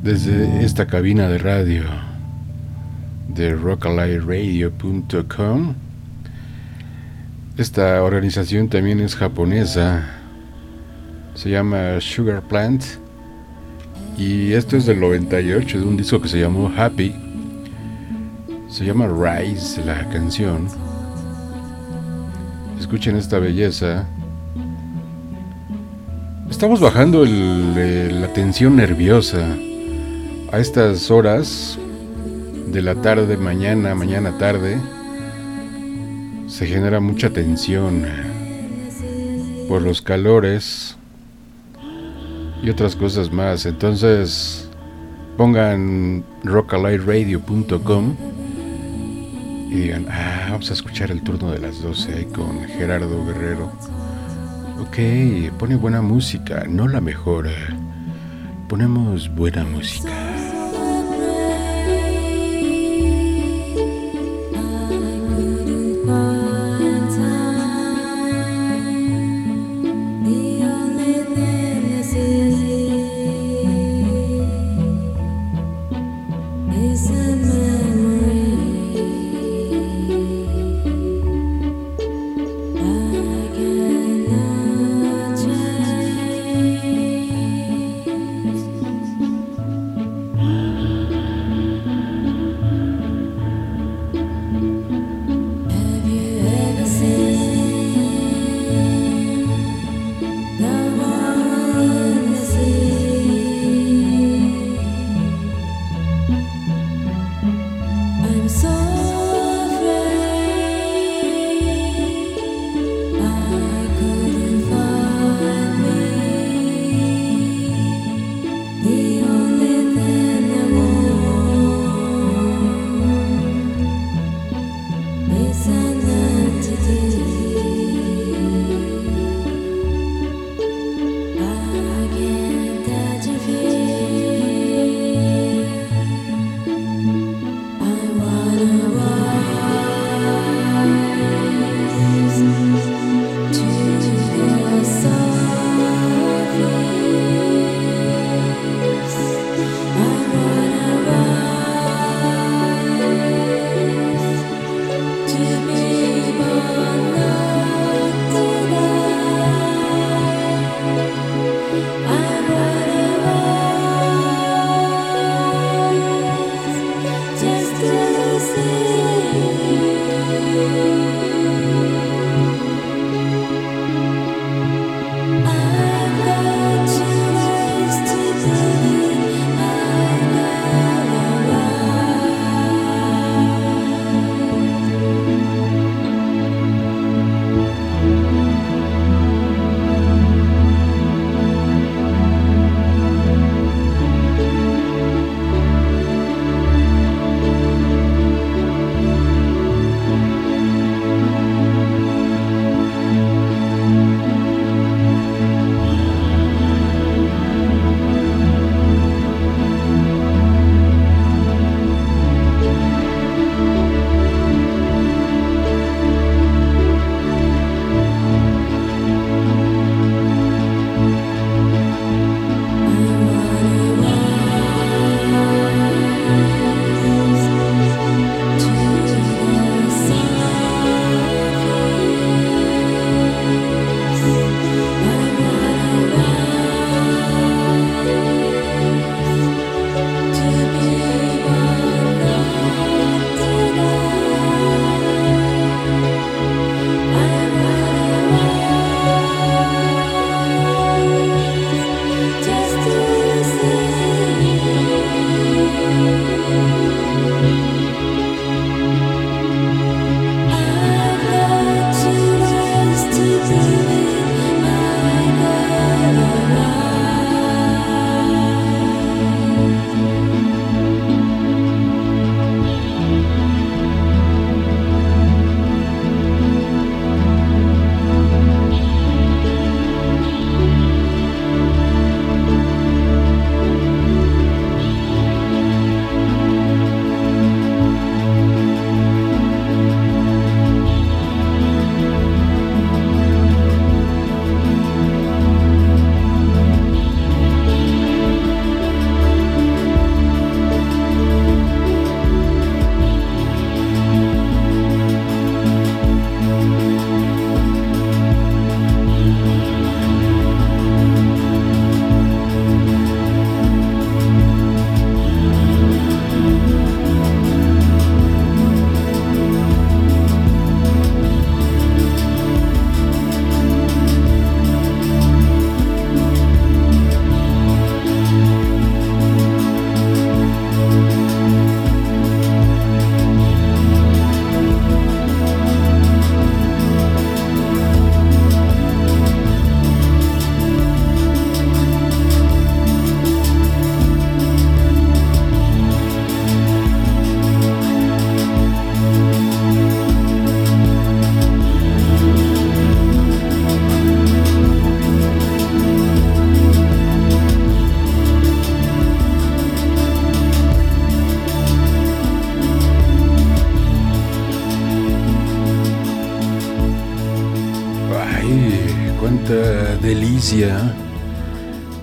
[0.00, 1.82] desde esta cabina de radio
[3.26, 5.74] de rockalightradio.com.
[7.56, 10.08] Esta organización también es japonesa.
[11.34, 12.84] Se llama Sugar Plant.
[14.16, 17.12] Y esto es del 98, de un disco que se llamó Happy.
[18.68, 20.68] Se llama Rise la canción.
[22.78, 24.06] Escuchen esta belleza.
[26.62, 29.56] Estamos bajando la tensión nerviosa
[30.52, 31.76] a estas horas
[32.68, 34.78] de la tarde, mañana, mañana tarde,
[36.46, 38.04] se genera mucha tensión
[39.68, 40.96] por los calores
[42.62, 43.66] y otras cosas más.
[43.66, 44.70] Entonces,
[45.36, 48.14] pongan rockalightradio.com
[49.68, 53.72] y digan, ah, vamos a escuchar el turno de las 12 ahí con Gerardo Guerrero.
[54.82, 54.98] Ok,
[55.60, 57.48] pone buena música, no la mejor.
[58.68, 60.21] Ponemos buena música.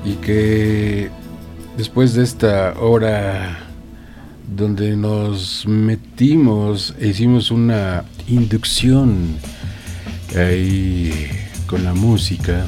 [0.06, 1.10] Y que
[1.76, 3.60] después de esta hora
[4.56, 9.36] donde nos metimos e hicimos una inducción
[10.38, 11.28] ahí
[11.68, 12.66] con la música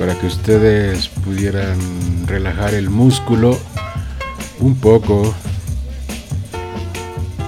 [0.00, 1.78] para que ustedes pudieran
[2.26, 3.56] relajar el músculo
[4.58, 5.32] un poco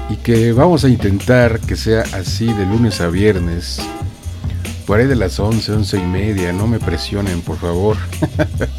[0.08, 3.80] y que vamos a intentar que sea así de lunes a viernes
[4.86, 7.96] por ahí de las 11, 11 y media, no me presionen por favor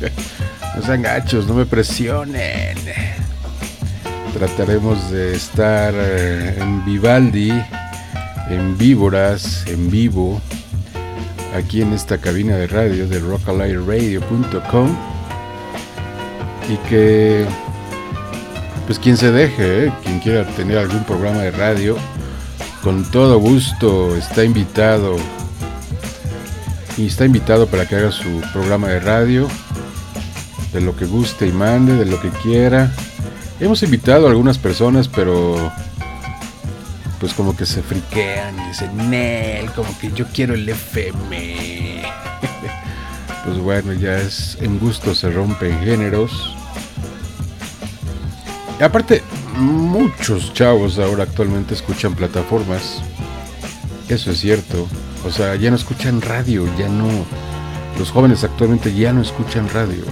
[0.75, 2.77] no sean gachos, no me presionen
[4.33, 7.51] trataremos de estar eh, en Vivaldi
[8.49, 10.39] en víboras, en vivo,
[11.55, 14.95] aquí en esta cabina de radio de rockalightradio.com
[16.69, 17.45] y que
[18.85, 19.93] pues quien se deje, ¿eh?
[20.03, 21.97] quien quiera tener algún programa de radio,
[22.83, 25.15] con todo gusto está invitado
[26.97, 29.47] y está invitado para que haga su programa de radio
[30.75, 32.91] de lo que guste y mande, de lo que quiera.
[33.61, 35.71] Hemos invitado a algunas personas, pero
[37.19, 42.03] pues como que se friquean y dicen, Nel, como que yo quiero el FM.
[43.45, 46.53] pues bueno, ya es en gusto se rompen géneros.
[48.77, 49.23] Y aparte,
[49.55, 53.01] muchos chavos ahora actualmente escuchan plataformas.
[54.09, 54.89] Eso es cierto.
[55.25, 57.09] O sea, ya no escuchan radio, ya no.
[57.97, 60.03] Los jóvenes actualmente ya no escuchan radio.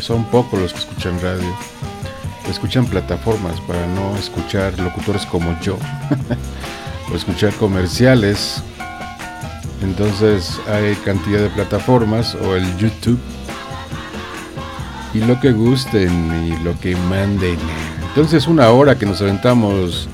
[0.00, 1.54] Son pocos los que escuchan radio
[2.50, 5.78] escuchan plataformas para no escuchar locutores como yo
[7.12, 8.62] o escuchar comerciales.
[9.82, 13.18] Entonces hay cantidad de plataformas o el YouTube
[15.14, 17.58] y lo que gusten y lo que manden.
[18.08, 20.08] Entonces una hora que nos aventamos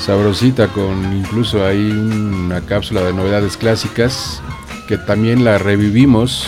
[0.00, 4.40] sabrosita con incluso hay una cápsula de novedades clásicas
[4.86, 6.46] que también la revivimos.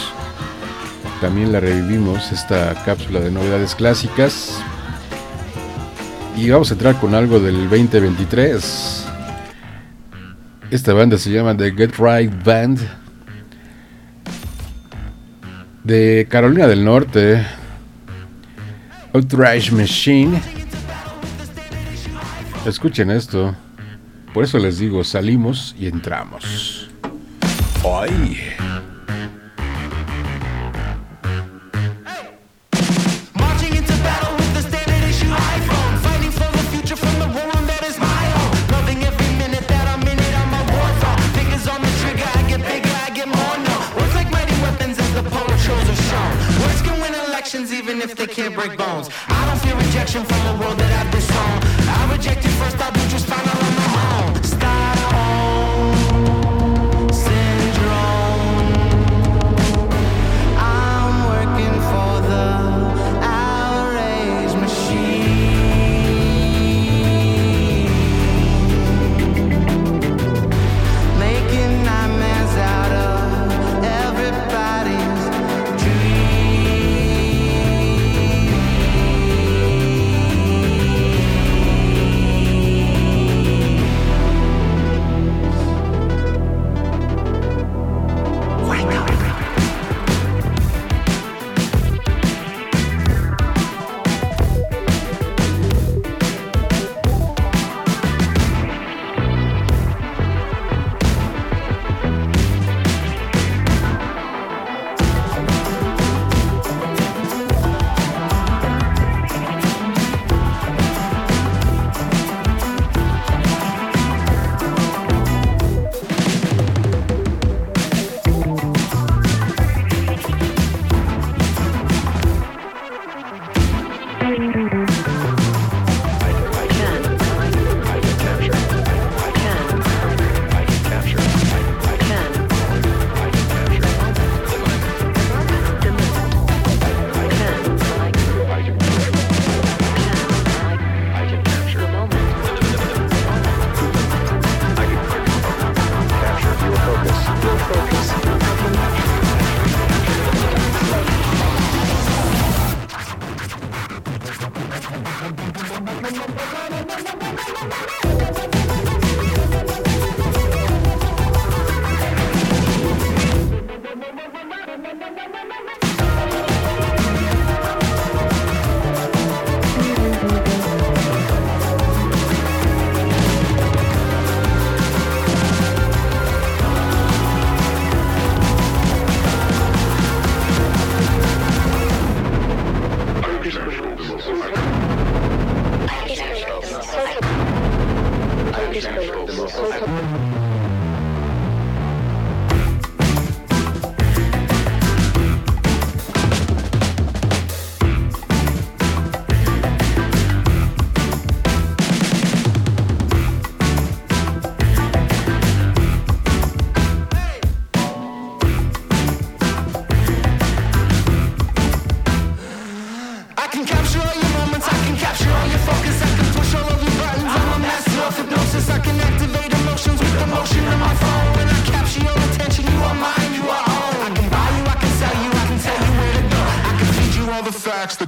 [1.21, 4.63] También la revivimos esta cápsula de novedades clásicas
[6.37, 9.07] y vamos a entrar con algo del 2023.
[10.71, 12.79] Esta banda se llama The Get Right Band.
[15.85, 17.45] De Carolina del Norte.
[19.13, 20.60] Outrage Machine.
[22.67, 23.55] Escuchen esto.
[24.35, 26.91] Por eso les digo, salimos y entramos.
[27.85, 28.37] ¡Ay!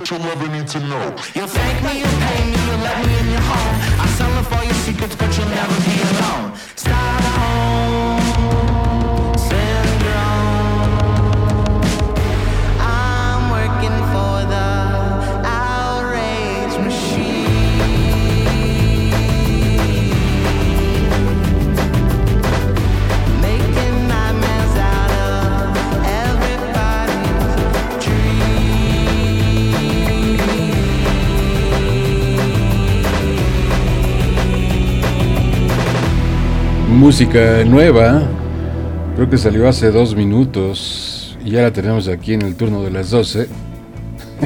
[0.02, 1.16] That you'll never need to know.
[1.34, 2.21] You'll thank me,
[37.12, 38.22] Música nueva,
[39.14, 42.90] creo que salió hace dos minutos y ya la tenemos aquí en el turno de
[42.90, 43.48] las 12.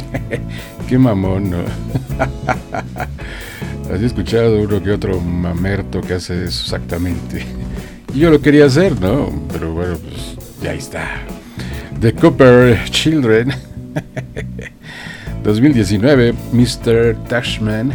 [0.88, 1.58] Qué mamón, ¿no?
[3.94, 7.46] He escuchado uno que otro mamerto que hace exactamente.
[8.12, 9.30] Y yo lo quería hacer, ¿no?
[9.52, 11.22] Pero bueno, pues ya está.
[12.00, 13.54] The Cooper Children
[15.44, 17.14] 2019, Mr.
[17.28, 17.92] Tashman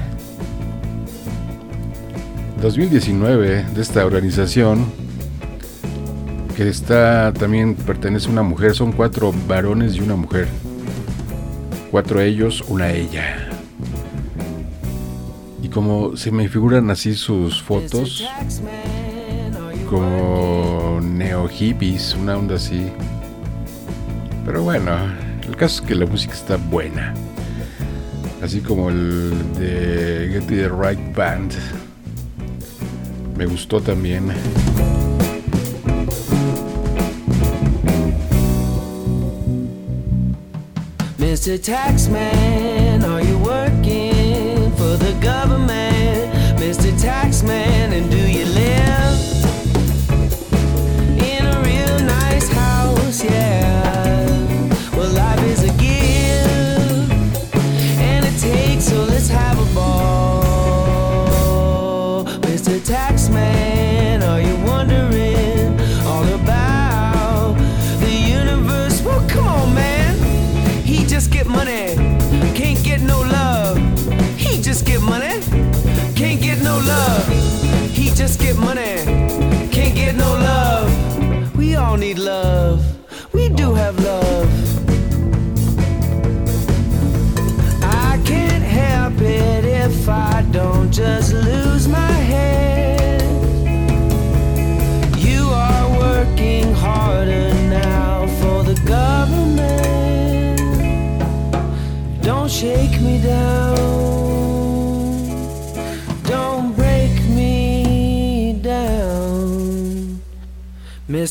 [2.62, 4.86] 2019 de esta organización
[6.56, 10.48] que está también pertenece a una mujer, son cuatro varones y una mujer.
[11.90, 13.50] Cuatro ellos, una ella.
[15.64, 18.30] Y como se me figuran así sus fotos,
[19.90, 22.92] como neo hippies, una onda así.
[24.46, 24.92] Pero bueno,
[25.48, 27.16] el caso es que la música está buena.
[28.44, 31.54] Así como el de Get the Right Band.
[33.42, 34.28] Me gustó también.
[41.18, 41.58] Mr.
[41.58, 46.32] Taxman, are you working for the government?
[46.60, 46.92] Mr.
[47.02, 48.46] Taxman, and do you
[78.22, 78.98] just get money,
[79.72, 81.58] can't get no love.
[81.58, 82.80] We all need love,
[83.34, 84.50] we do have love.
[87.82, 91.71] I can't help it if I don't just lose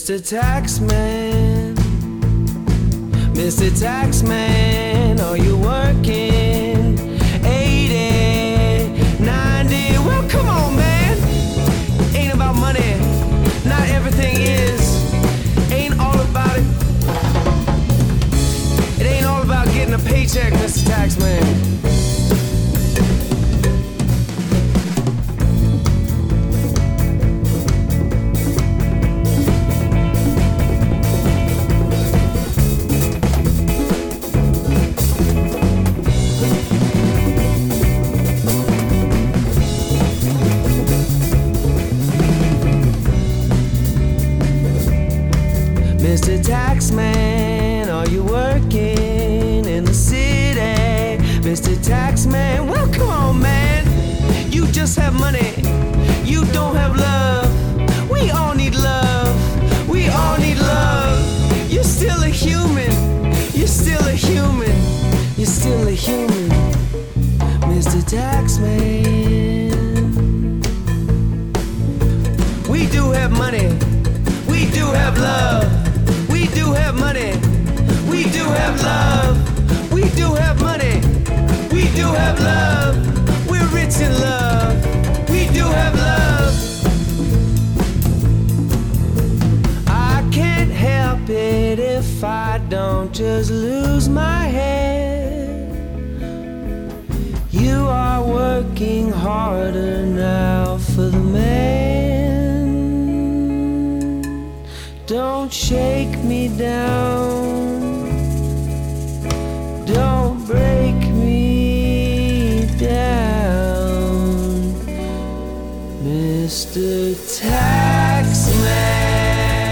[0.00, 0.18] Mr.
[0.18, 1.74] Taxman.
[3.34, 3.68] Mr.
[3.68, 6.98] Taxman, are you working?
[7.44, 9.98] 80, 90.
[9.98, 11.18] Well, come on, man.
[12.16, 12.94] Ain't about money.
[13.66, 14.80] Not everything is.
[15.70, 16.64] Ain't all about it.
[19.02, 20.88] It ain't all about getting a paycheck, Mr.
[20.88, 21.69] Taxman.
[54.90, 55.52] Just have money,
[56.28, 58.10] you don't have love.
[58.10, 61.70] We all need love, we all need love.
[61.70, 62.90] You're still a human,
[63.54, 64.76] you're still a human,
[65.36, 66.50] you're still a human.
[67.70, 68.02] Mr.
[68.02, 68.58] Taxman.
[72.68, 73.68] We do have money.
[74.48, 75.70] We do have love.
[76.28, 77.30] We do have money.
[78.10, 79.19] We do have love.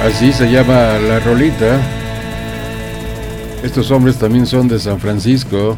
[0.09, 1.81] Así se llama la rolita.
[3.63, 5.77] Estos hombres también son de San Francisco,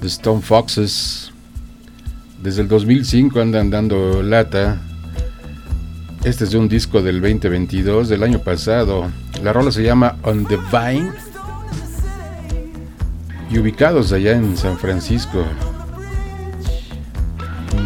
[0.00, 1.30] de Stone Foxes.
[2.42, 4.80] Desde el 2005 andan dando lata.
[6.24, 9.10] Este es de un disco del 2022, del año pasado.
[9.42, 11.10] La rola se llama On the Vine.
[13.50, 15.44] Y ubicados allá en San Francisco.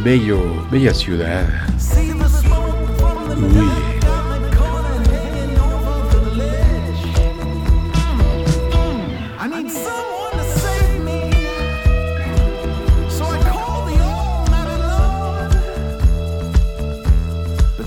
[0.05, 0.39] Bello,
[0.71, 1.47] bella ciudad.
[3.39, 3.87] Uy.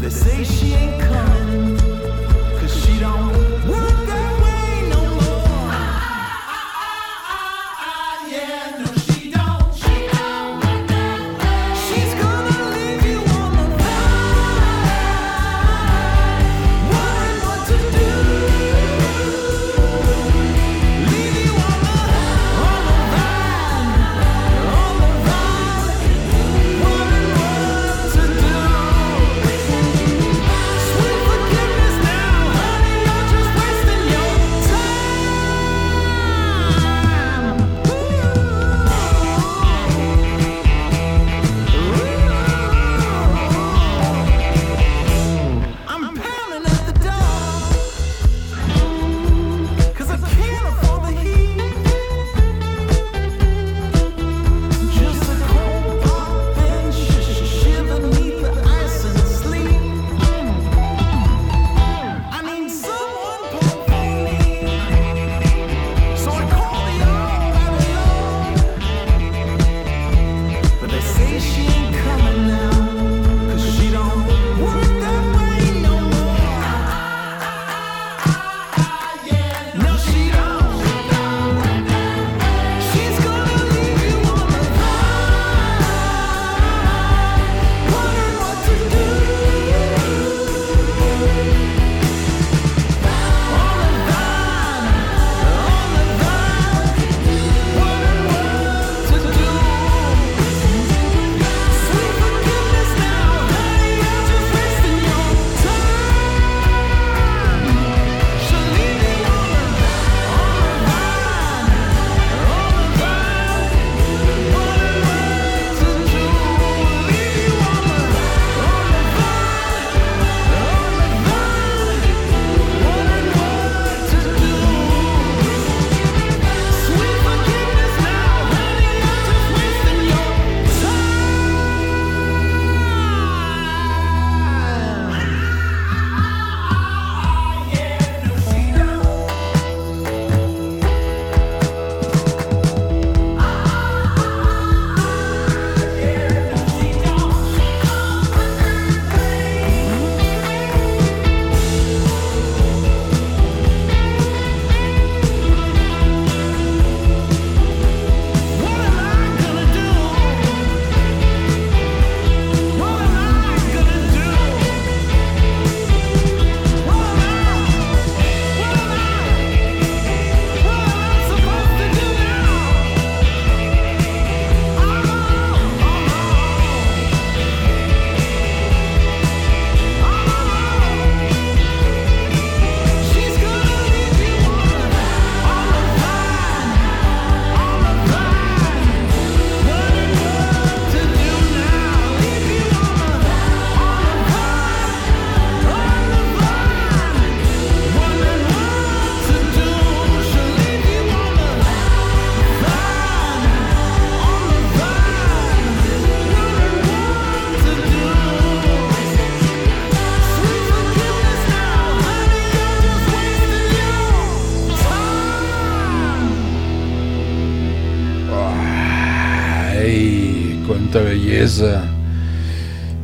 [0.01, 1.18] They say she ain't coming.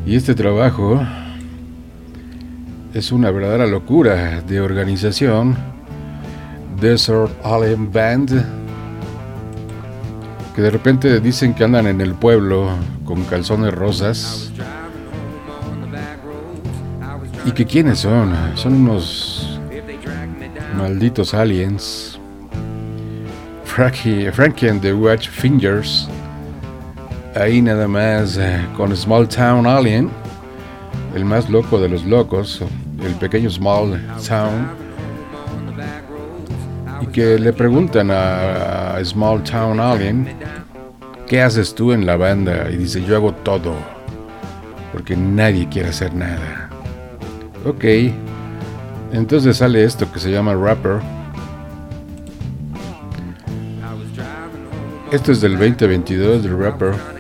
[0.06, 1.02] Y este trabajo
[2.94, 5.56] es una verdadera locura de organización.
[6.82, 8.46] Desert Allen Band,
[10.54, 12.72] que de repente dicen que andan en el pueblo
[13.06, 14.52] con calzones rosas.
[17.46, 18.36] ¿Y que quiénes son?
[18.56, 19.58] Son unos
[20.78, 22.20] malditos aliens.
[23.64, 26.10] Frankie, Frankie and the Watch Fingers.
[27.36, 30.10] Ahí nada más eh, con Small Town Alien,
[31.14, 32.64] el más loco de los locos,
[33.04, 34.70] el pequeño Small Town.
[37.02, 40.30] Y que le preguntan a, Small Town Alien,
[41.28, 42.70] ¿qué haces tú en la banda?
[42.72, 43.76] Y dice, yo hago todo,
[44.94, 46.70] porque nadie quiere hacer nada.
[47.66, 47.84] Ok,
[49.12, 51.00] entonces sale esto que se llama Rapper.
[55.12, 57.15] Esto es del 2022 del Rapper.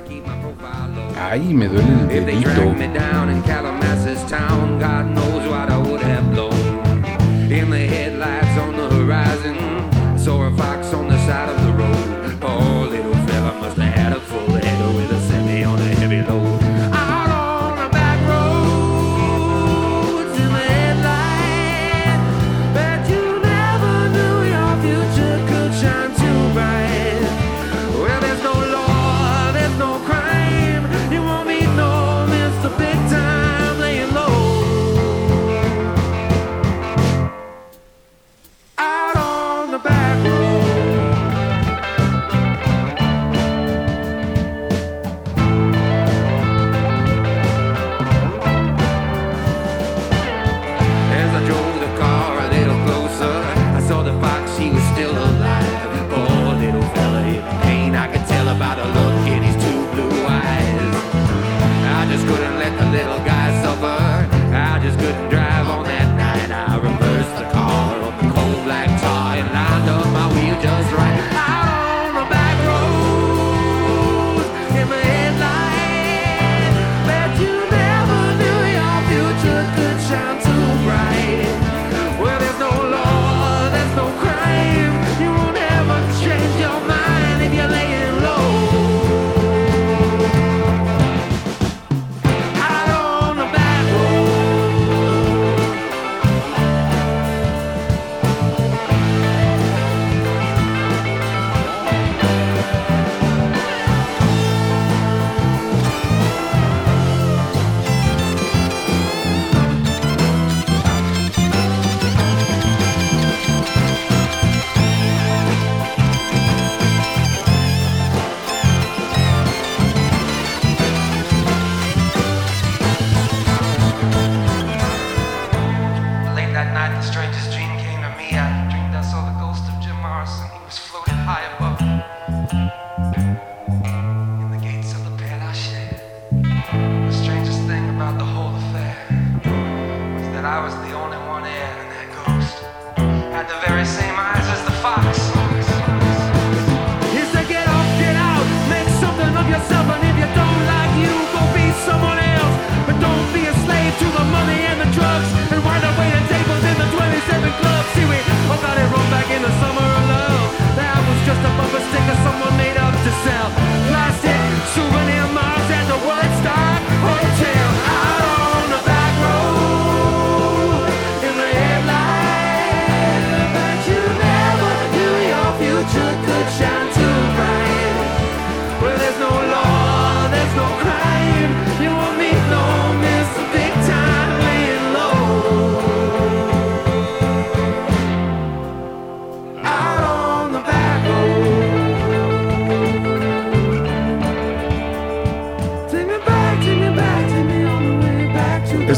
[1.35, 2.49] ahí me duele el dedito.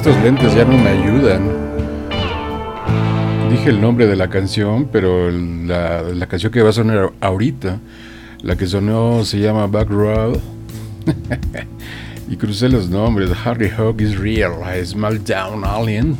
[0.07, 1.41] Estos lentes ya no me ayudan.
[3.51, 7.79] Dije el nombre de la canción, pero la, la canción que va a sonar ahorita,
[8.41, 10.37] la que sonó se llama Back Road.
[12.29, 13.31] y crucé los nombres.
[13.43, 16.15] Harry Hog is Real, a Small Down Alien.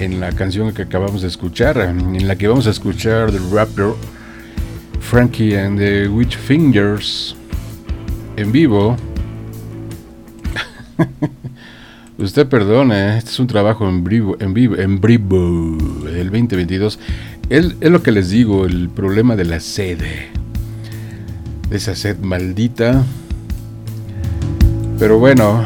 [0.00, 3.92] En la canción que acabamos de escuchar, en la que vamos a escuchar The Rapper,
[4.98, 7.36] Frankie and the Witch Fingers
[8.36, 8.96] en vivo.
[12.18, 16.98] Usted perdone, este es un trabajo en vivo, en vivo, en vivo del 2022.
[17.50, 20.28] Es, es lo que les digo, el problema de la sede.
[21.68, 23.04] De esa sed maldita.
[24.98, 25.62] Pero bueno,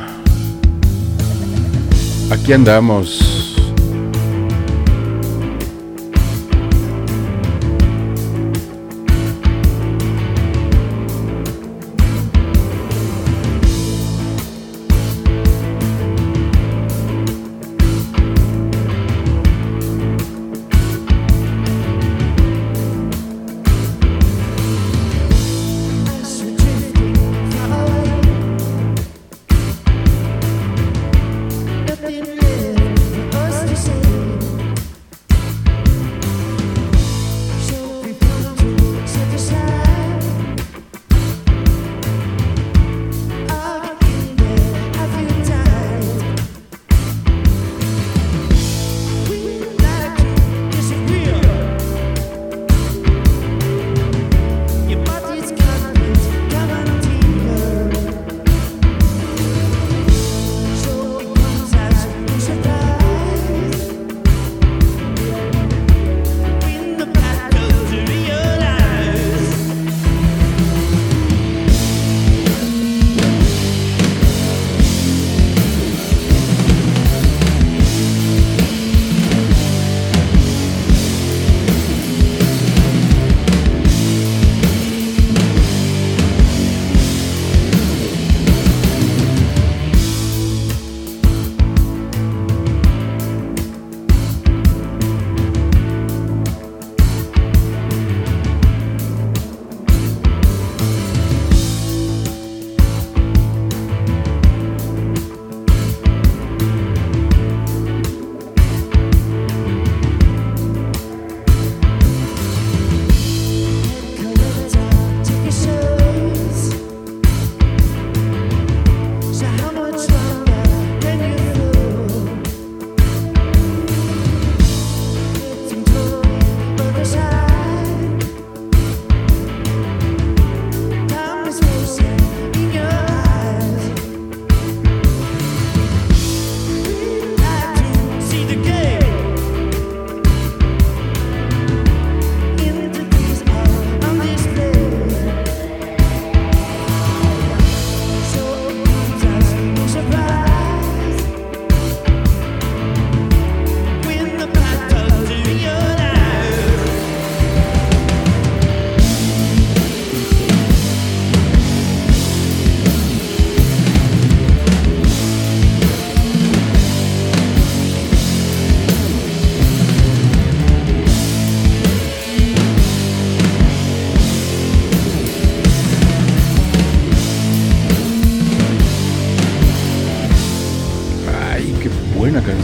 [2.33, 3.40] aquí andamos.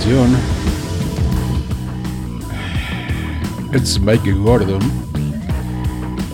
[0.06, 0.36] Canción.
[3.72, 4.80] Es Mike Gordon.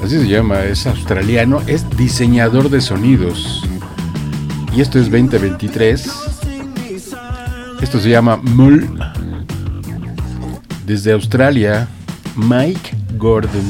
[0.03, 3.63] Así se llama, es australiano, es diseñador de sonidos.
[4.75, 6.13] Y esto es 2023.
[7.81, 8.99] Esto se llama Mull.
[10.87, 11.89] Desde Australia,
[12.37, 13.65] Mike Gordon.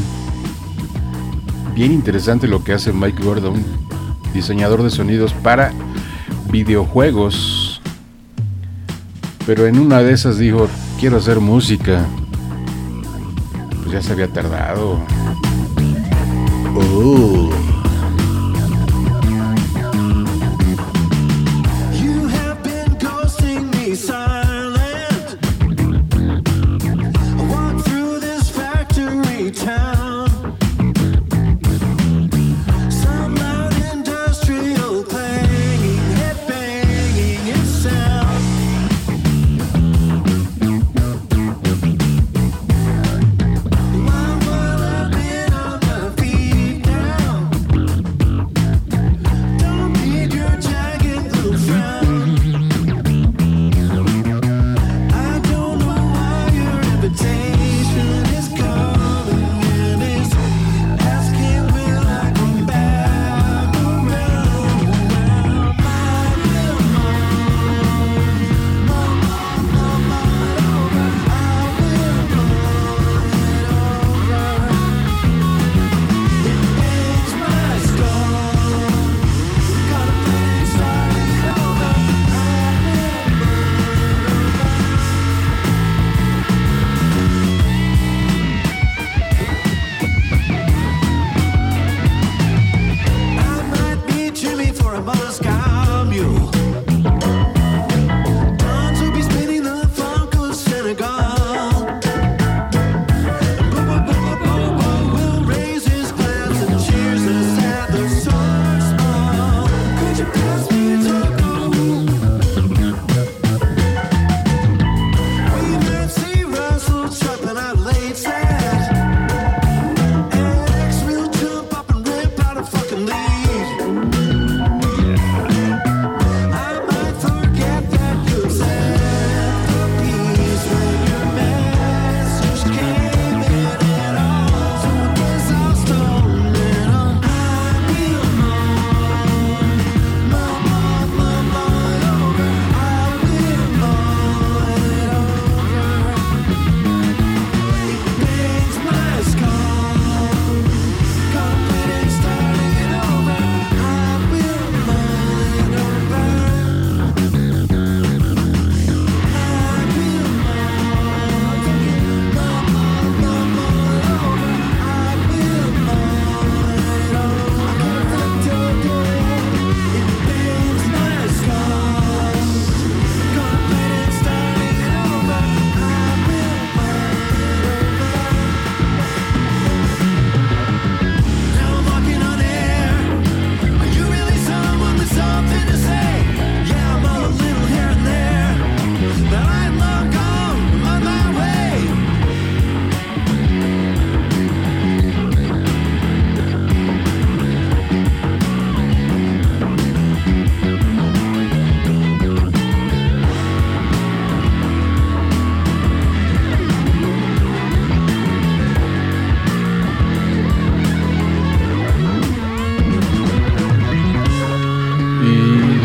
[1.75, 3.63] Bien interesante lo que hace Mike Gordon,
[4.35, 5.73] diseñador de sonidos para
[6.51, 7.62] videojuegos.
[9.47, 10.69] Pero en una de esas dijo,
[11.01, 12.05] quiero hacer música.
[13.83, 14.99] Pues ya se había tardado.
[16.75, 17.42] Oh.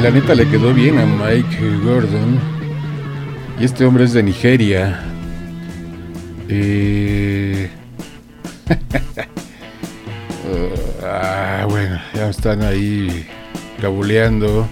[0.08, 2.40] La neta le quedó bien a Mike Gordon.
[3.60, 5.04] Y este hombre es de Nigeria.
[6.48, 7.70] Eh,
[11.04, 13.28] ah, bueno, ya están ahí
[13.82, 14.66] cabuleando.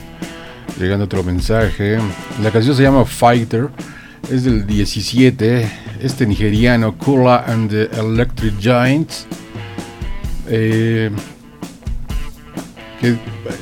[0.80, 1.98] Llegando otro mensaje.
[2.42, 3.68] La canción se llama Fighter.
[4.32, 5.70] Es del 17.
[6.02, 9.28] Este nigeriano, Kula and the Electric Giants.
[10.48, 11.12] Eh,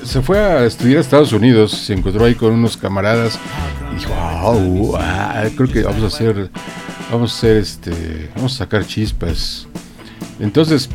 [0.04, 3.40] se fue a estudiar a Estados Unidos, se encontró ahí con unos camaradas
[3.92, 6.50] y dijo, "Au, ah, creo que vamos a hacer,
[7.12, 9.68] vamos a hacer este, vamos a sacar chispas.
[10.40, 10.90] Entonces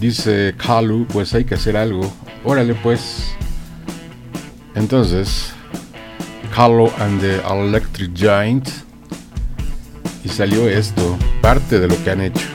[0.00, 2.12] dice Kalu, pues hay que hacer algo,
[2.44, 3.34] órale pues.
[4.74, 5.52] Entonces,
[6.54, 8.68] Kalu and the Electric Giant
[10.24, 12.51] y salió esto, parte de lo que han hecho.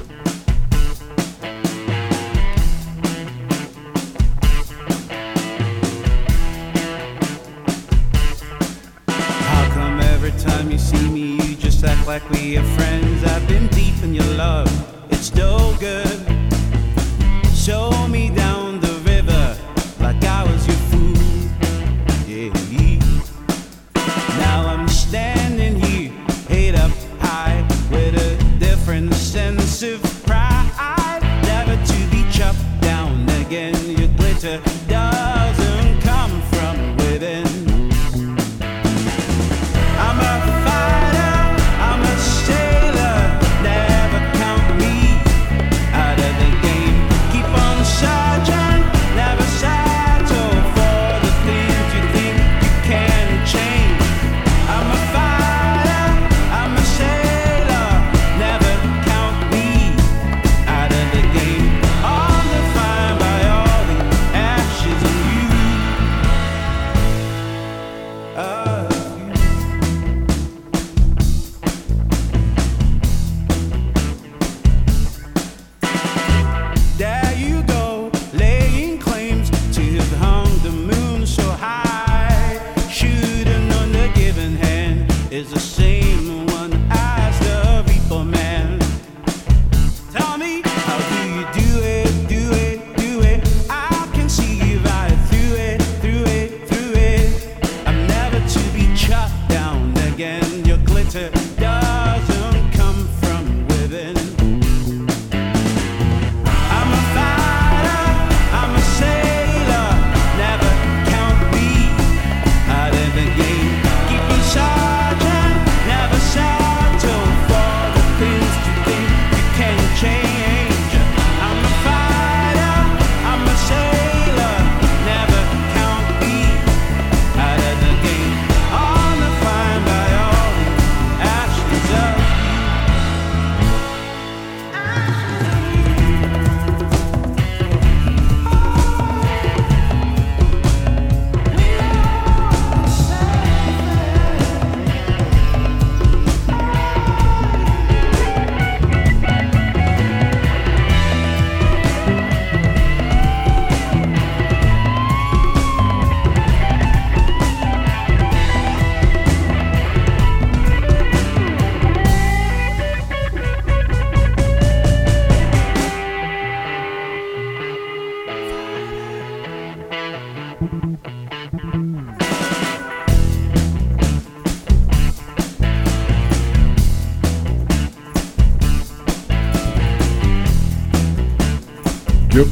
[170.59, 170.65] Yo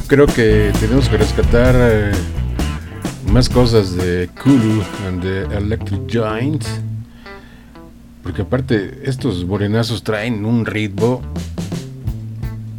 [0.06, 2.12] creo que tenemos que rescatar eh,
[3.32, 6.64] más cosas de Kulu and the Electric Giant.
[8.22, 11.22] Porque aparte, estos morenazos traen un ritmo.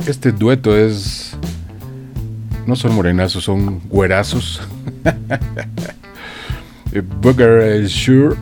[0.06, 1.17] Este dueto es
[2.68, 4.62] no son morenazos, son güerazos.
[6.94, 8.38] Eh, Booger Sure.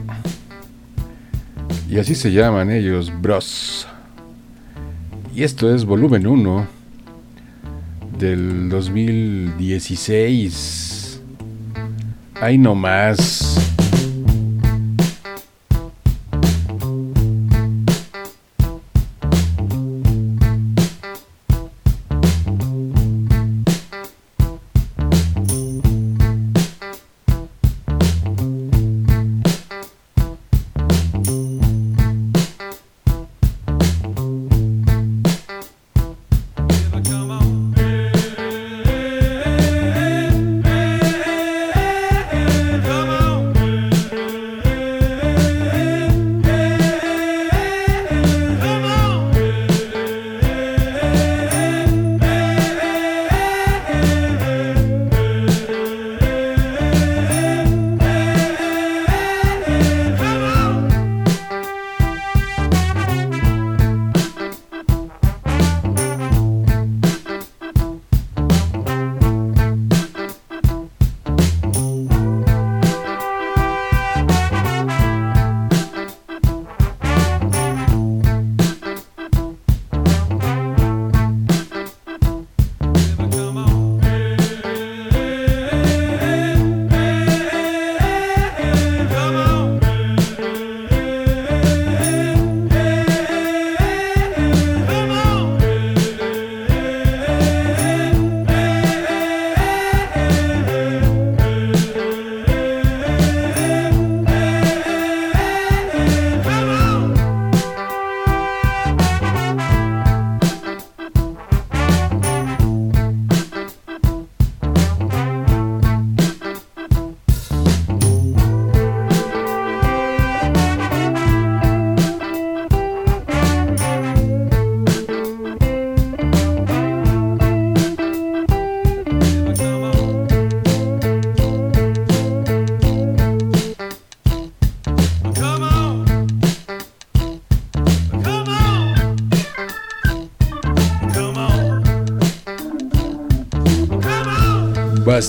[1.89, 3.87] Y así se llaman ellos, bros.
[5.33, 6.67] Y esto es volumen 1
[8.19, 11.19] del 2016.
[12.39, 13.54] Ahí nomás.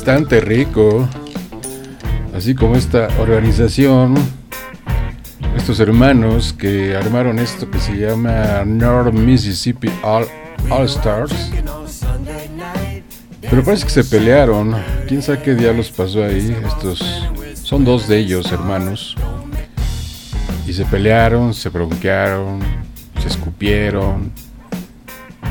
[0.07, 1.09] bastante rico,
[2.33, 4.15] así como esta organización,
[5.57, 10.25] estos hermanos que armaron esto que se llama North Mississippi All,
[10.71, 11.51] All Stars.
[13.51, 14.77] Pero parece que se pelearon.
[15.09, 16.57] Quién sabe qué diablos pasó ahí.
[16.65, 17.27] Estos
[17.65, 19.17] son dos de ellos, hermanos.
[20.69, 22.61] Y se pelearon, se bronquearon,
[23.21, 24.31] se escupieron.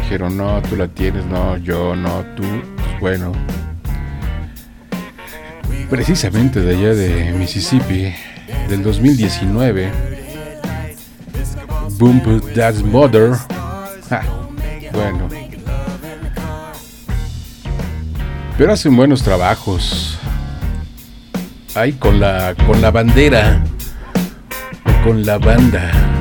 [0.03, 2.43] Dijeron, no, tú la tienes, no, yo, no, tú.
[2.43, 3.33] Pues, bueno,
[5.95, 8.13] precisamente de allá de Mississippi,
[8.67, 9.89] del 2019,
[11.91, 13.31] Boom That's Mother.
[14.09, 14.21] Ja,
[14.91, 15.29] bueno.
[18.57, 20.19] Pero hacen buenos trabajos.
[21.75, 23.63] Ay, con la, con la bandera.
[25.05, 26.15] Con la banda.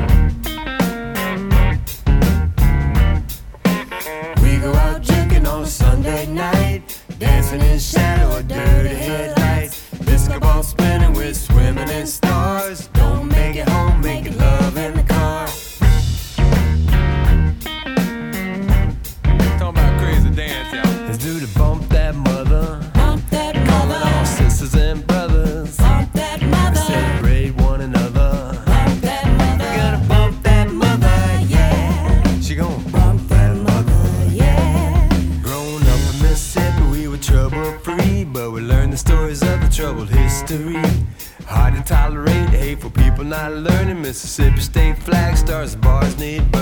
[44.05, 46.54] Mississippi State flag stars, bars need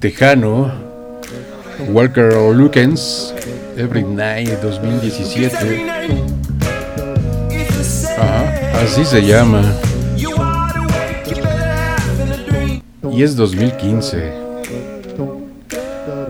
[0.00, 0.72] tejano
[1.90, 3.34] Walker Lukens,
[3.76, 5.86] Every Night 2017.
[8.18, 9.62] Ajá, así se llama.
[13.12, 14.32] Y es 2015.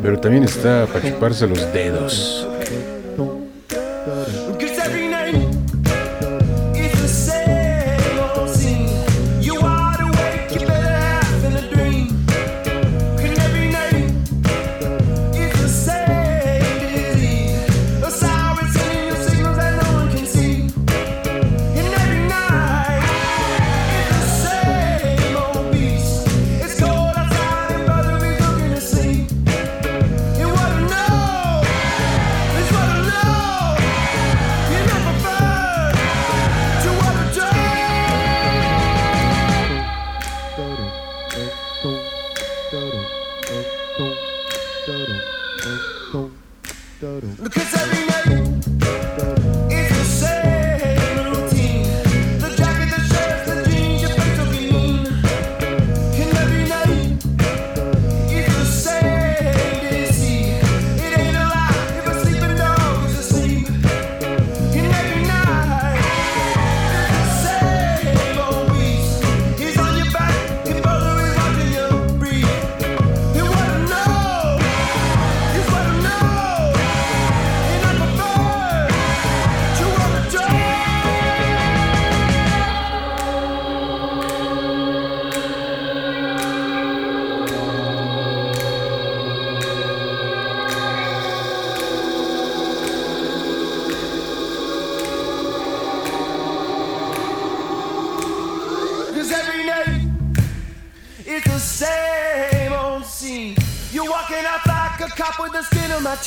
[0.02, 2.39] Pero también está para chuparse los dedos.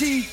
[0.04, 0.33] T.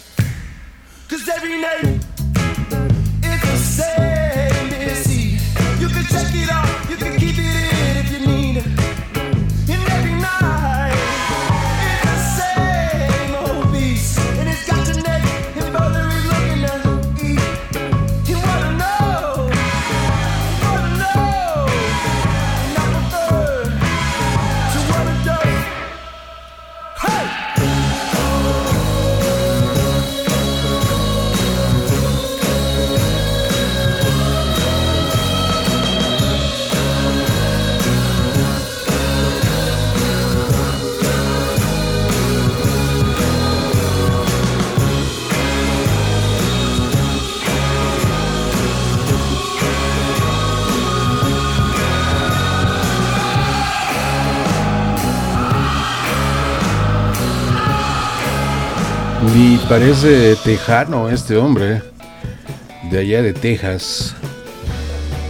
[59.70, 61.80] parece tejano este hombre,
[62.90, 64.16] de allá de Texas,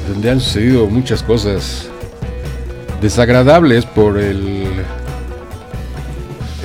[0.08, 1.90] donde han sucedido muchas cosas
[3.02, 4.64] desagradables por el,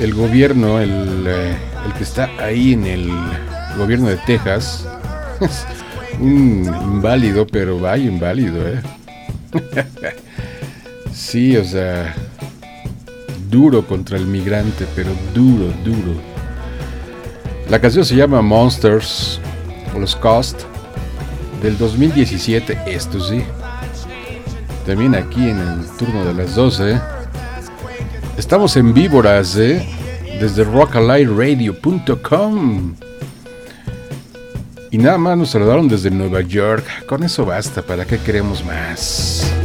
[0.00, 1.54] el gobierno, el, eh,
[1.84, 3.12] el que está ahí en el
[3.76, 4.88] gobierno de Texas.
[6.18, 8.80] Un inválido, pero vaya inválido, ¿eh?
[11.12, 12.14] sí, o sea,
[13.50, 16.35] duro contra el migrante, pero duro, duro.
[17.68, 19.40] La canción se llama Monsters,
[19.94, 20.62] o los Cost,
[21.62, 23.42] del 2017, esto sí.
[24.86, 27.00] También aquí en el turno de las 12.
[28.38, 29.84] Estamos en víboras, ¿eh?
[30.40, 32.94] Desde rockalightradio.com.
[34.92, 36.84] Y nada más nos saludaron desde Nueva York.
[37.06, 39.55] Con eso basta, ¿para qué queremos más?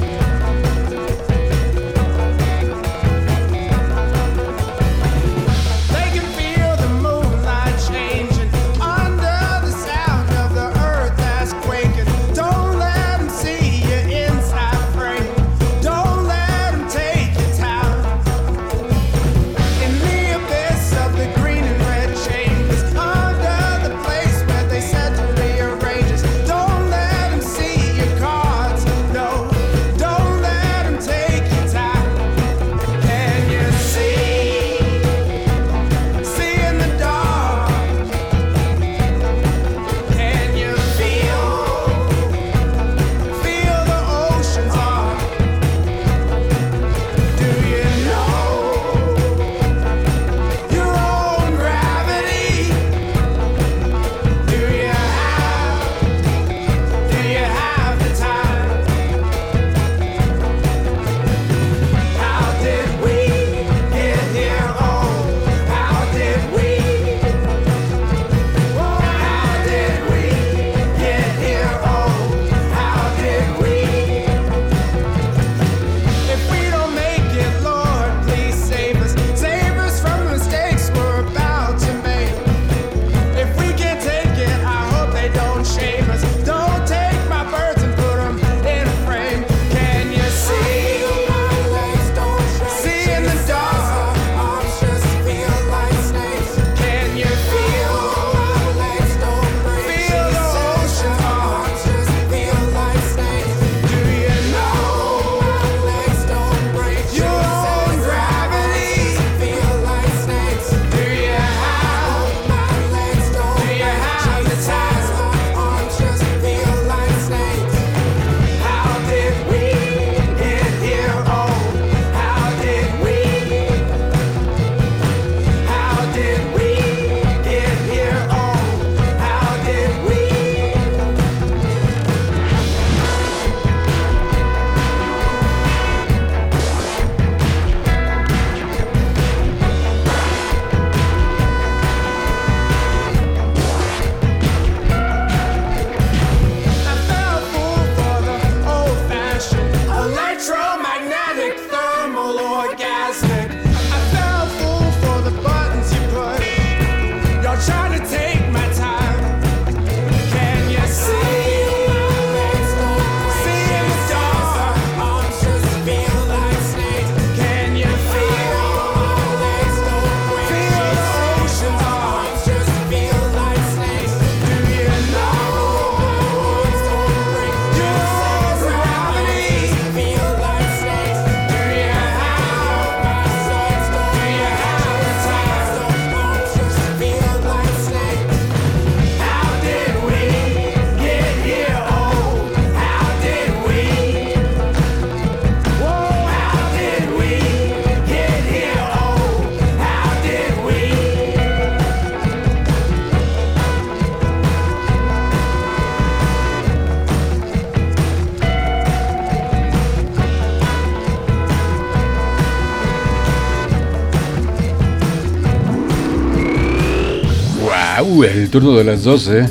[218.52, 219.48] turno de las 12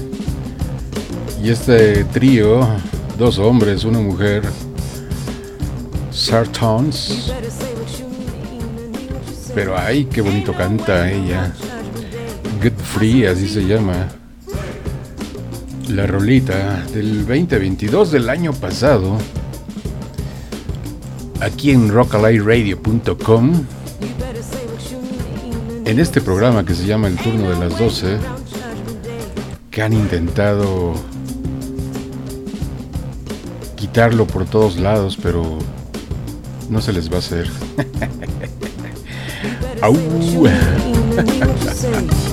[1.43, 2.68] y este trío,
[3.16, 4.43] dos hombres, una mujer,
[6.12, 7.32] Sartons.
[9.55, 11.51] Pero ay, qué bonito canta ella.
[12.62, 14.09] Good Free, así se llama.
[15.89, 19.16] La rolita del 2022 del año pasado.
[21.40, 23.64] Aquí en rockalayradio.com.
[25.86, 28.39] En este programa que se llama El turno de las 12
[29.70, 30.94] que han intentado
[33.76, 35.59] quitarlo por todos lados, pero
[36.68, 37.51] no se les va a hacer.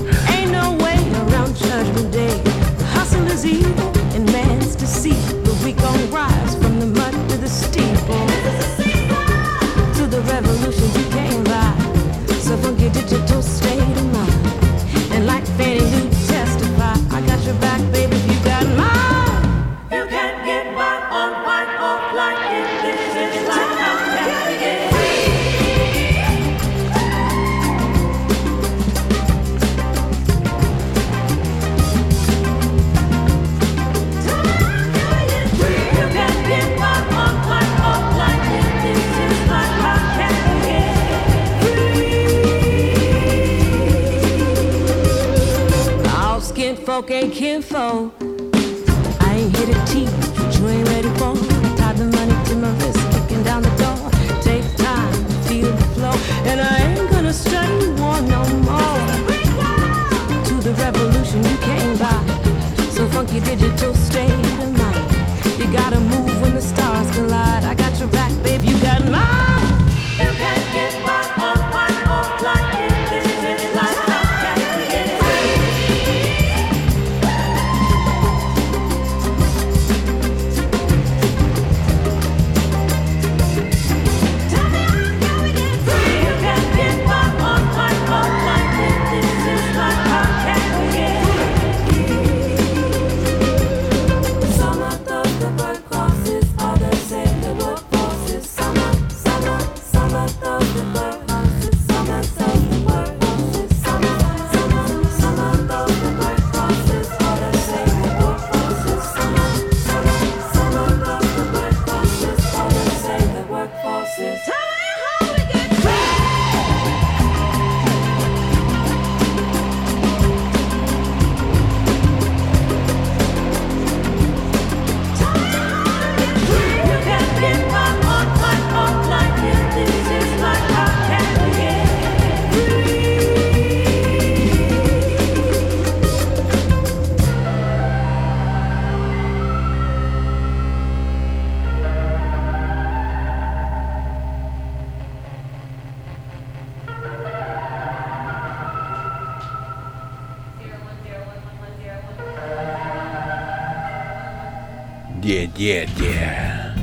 [155.57, 156.75] Yeah, yeah.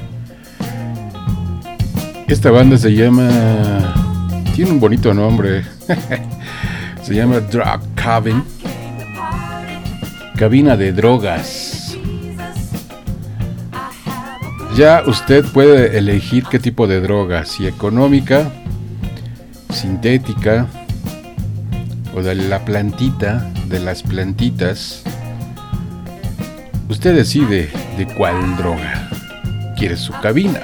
[2.26, 3.30] Esta banda se llama.
[4.52, 5.62] Tiene un bonito nombre.
[7.02, 8.42] se llama Drug Cabin.
[10.36, 11.96] Cabina de drogas.
[14.76, 18.50] Ya usted puede elegir qué tipo de droga, si económica,
[19.70, 20.66] sintética
[22.12, 25.04] o de la plantita, de las plantitas.
[26.88, 29.08] Usted decide de cuál droga.
[29.76, 30.60] ¿Quieres su cabina?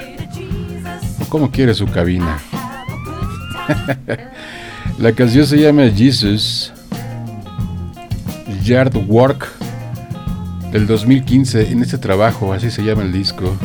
[1.29, 2.39] ¿Cómo quiere su cabina?
[4.97, 6.73] La canción se llama Jesus
[8.63, 9.47] Yard Work
[10.71, 11.71] del 2015.
[11.71, 13.55] En este trabajo, así se llama el disco.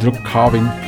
[0.00, 0.83] Drug Coven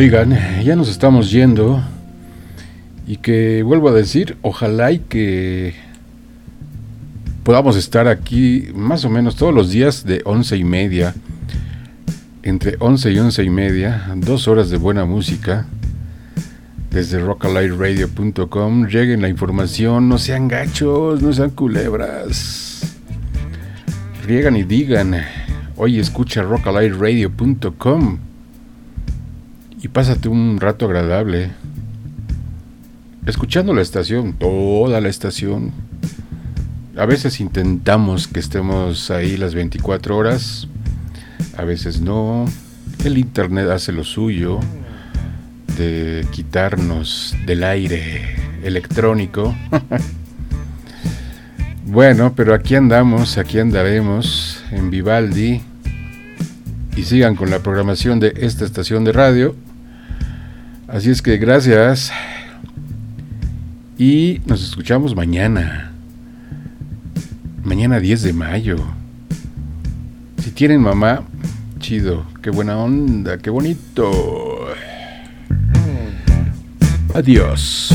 [0.00, 1.84] Oigan, ya nos estamos yendo.
[3.06, 5.74] Y que vuelvo a decir, ojalá y que
[7.44, 11.14] podamos estar aquí más o menos todos los días de once y media.
[12.42, 15.66] Entre 11 y once y media, dos horas de buena música.
[16.90, 22.96] Desde rockalightradio.com lleguen la información, no sean gachos, no sean culebras.
[24.26, 25.14] Riegan y digan,
[25.76, 28.29] oye, escucha rockalightradio.com
[29.82, 31.50] y pásate un rato agradable.
[33.26, 35.72] Escuchando la estación, toda la estación.
[36.96, 40.68] A veces intentamos que estemos ahí las 24 horas,
[41.56, 42.46] a veces no.
[43.04, 44.60] El internet hace lo suyo
[45.78, 49.54] de quitarnos del aire electrónico.
[51.86, 55.62] bueno, pero aquí andamos, aquí andaremos en Vivaldi.
[56.96, 59.54] Y sigan con la programación de esta estación de radio.
[60.92, 62.10] Así es que gracias.
[63.96, 65.92] Y nos escuchamos mañana.
[67.62, 68.76] Mañana 10 de mayo.
[70.42, 71.22] Si tienen mamá,
[71.78, 72.26] chido.
[72.42, 74.66] Qué buena onda, qué bonito.
[77.14, 77.90] Adiós.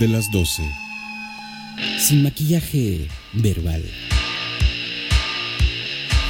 [0.00, 0.62] De las 12.
[1.98, 3.84] Sin maquillaje verbal.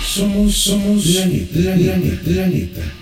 [0.04, 2.99] Somos, somos la neta, la neta, la neta.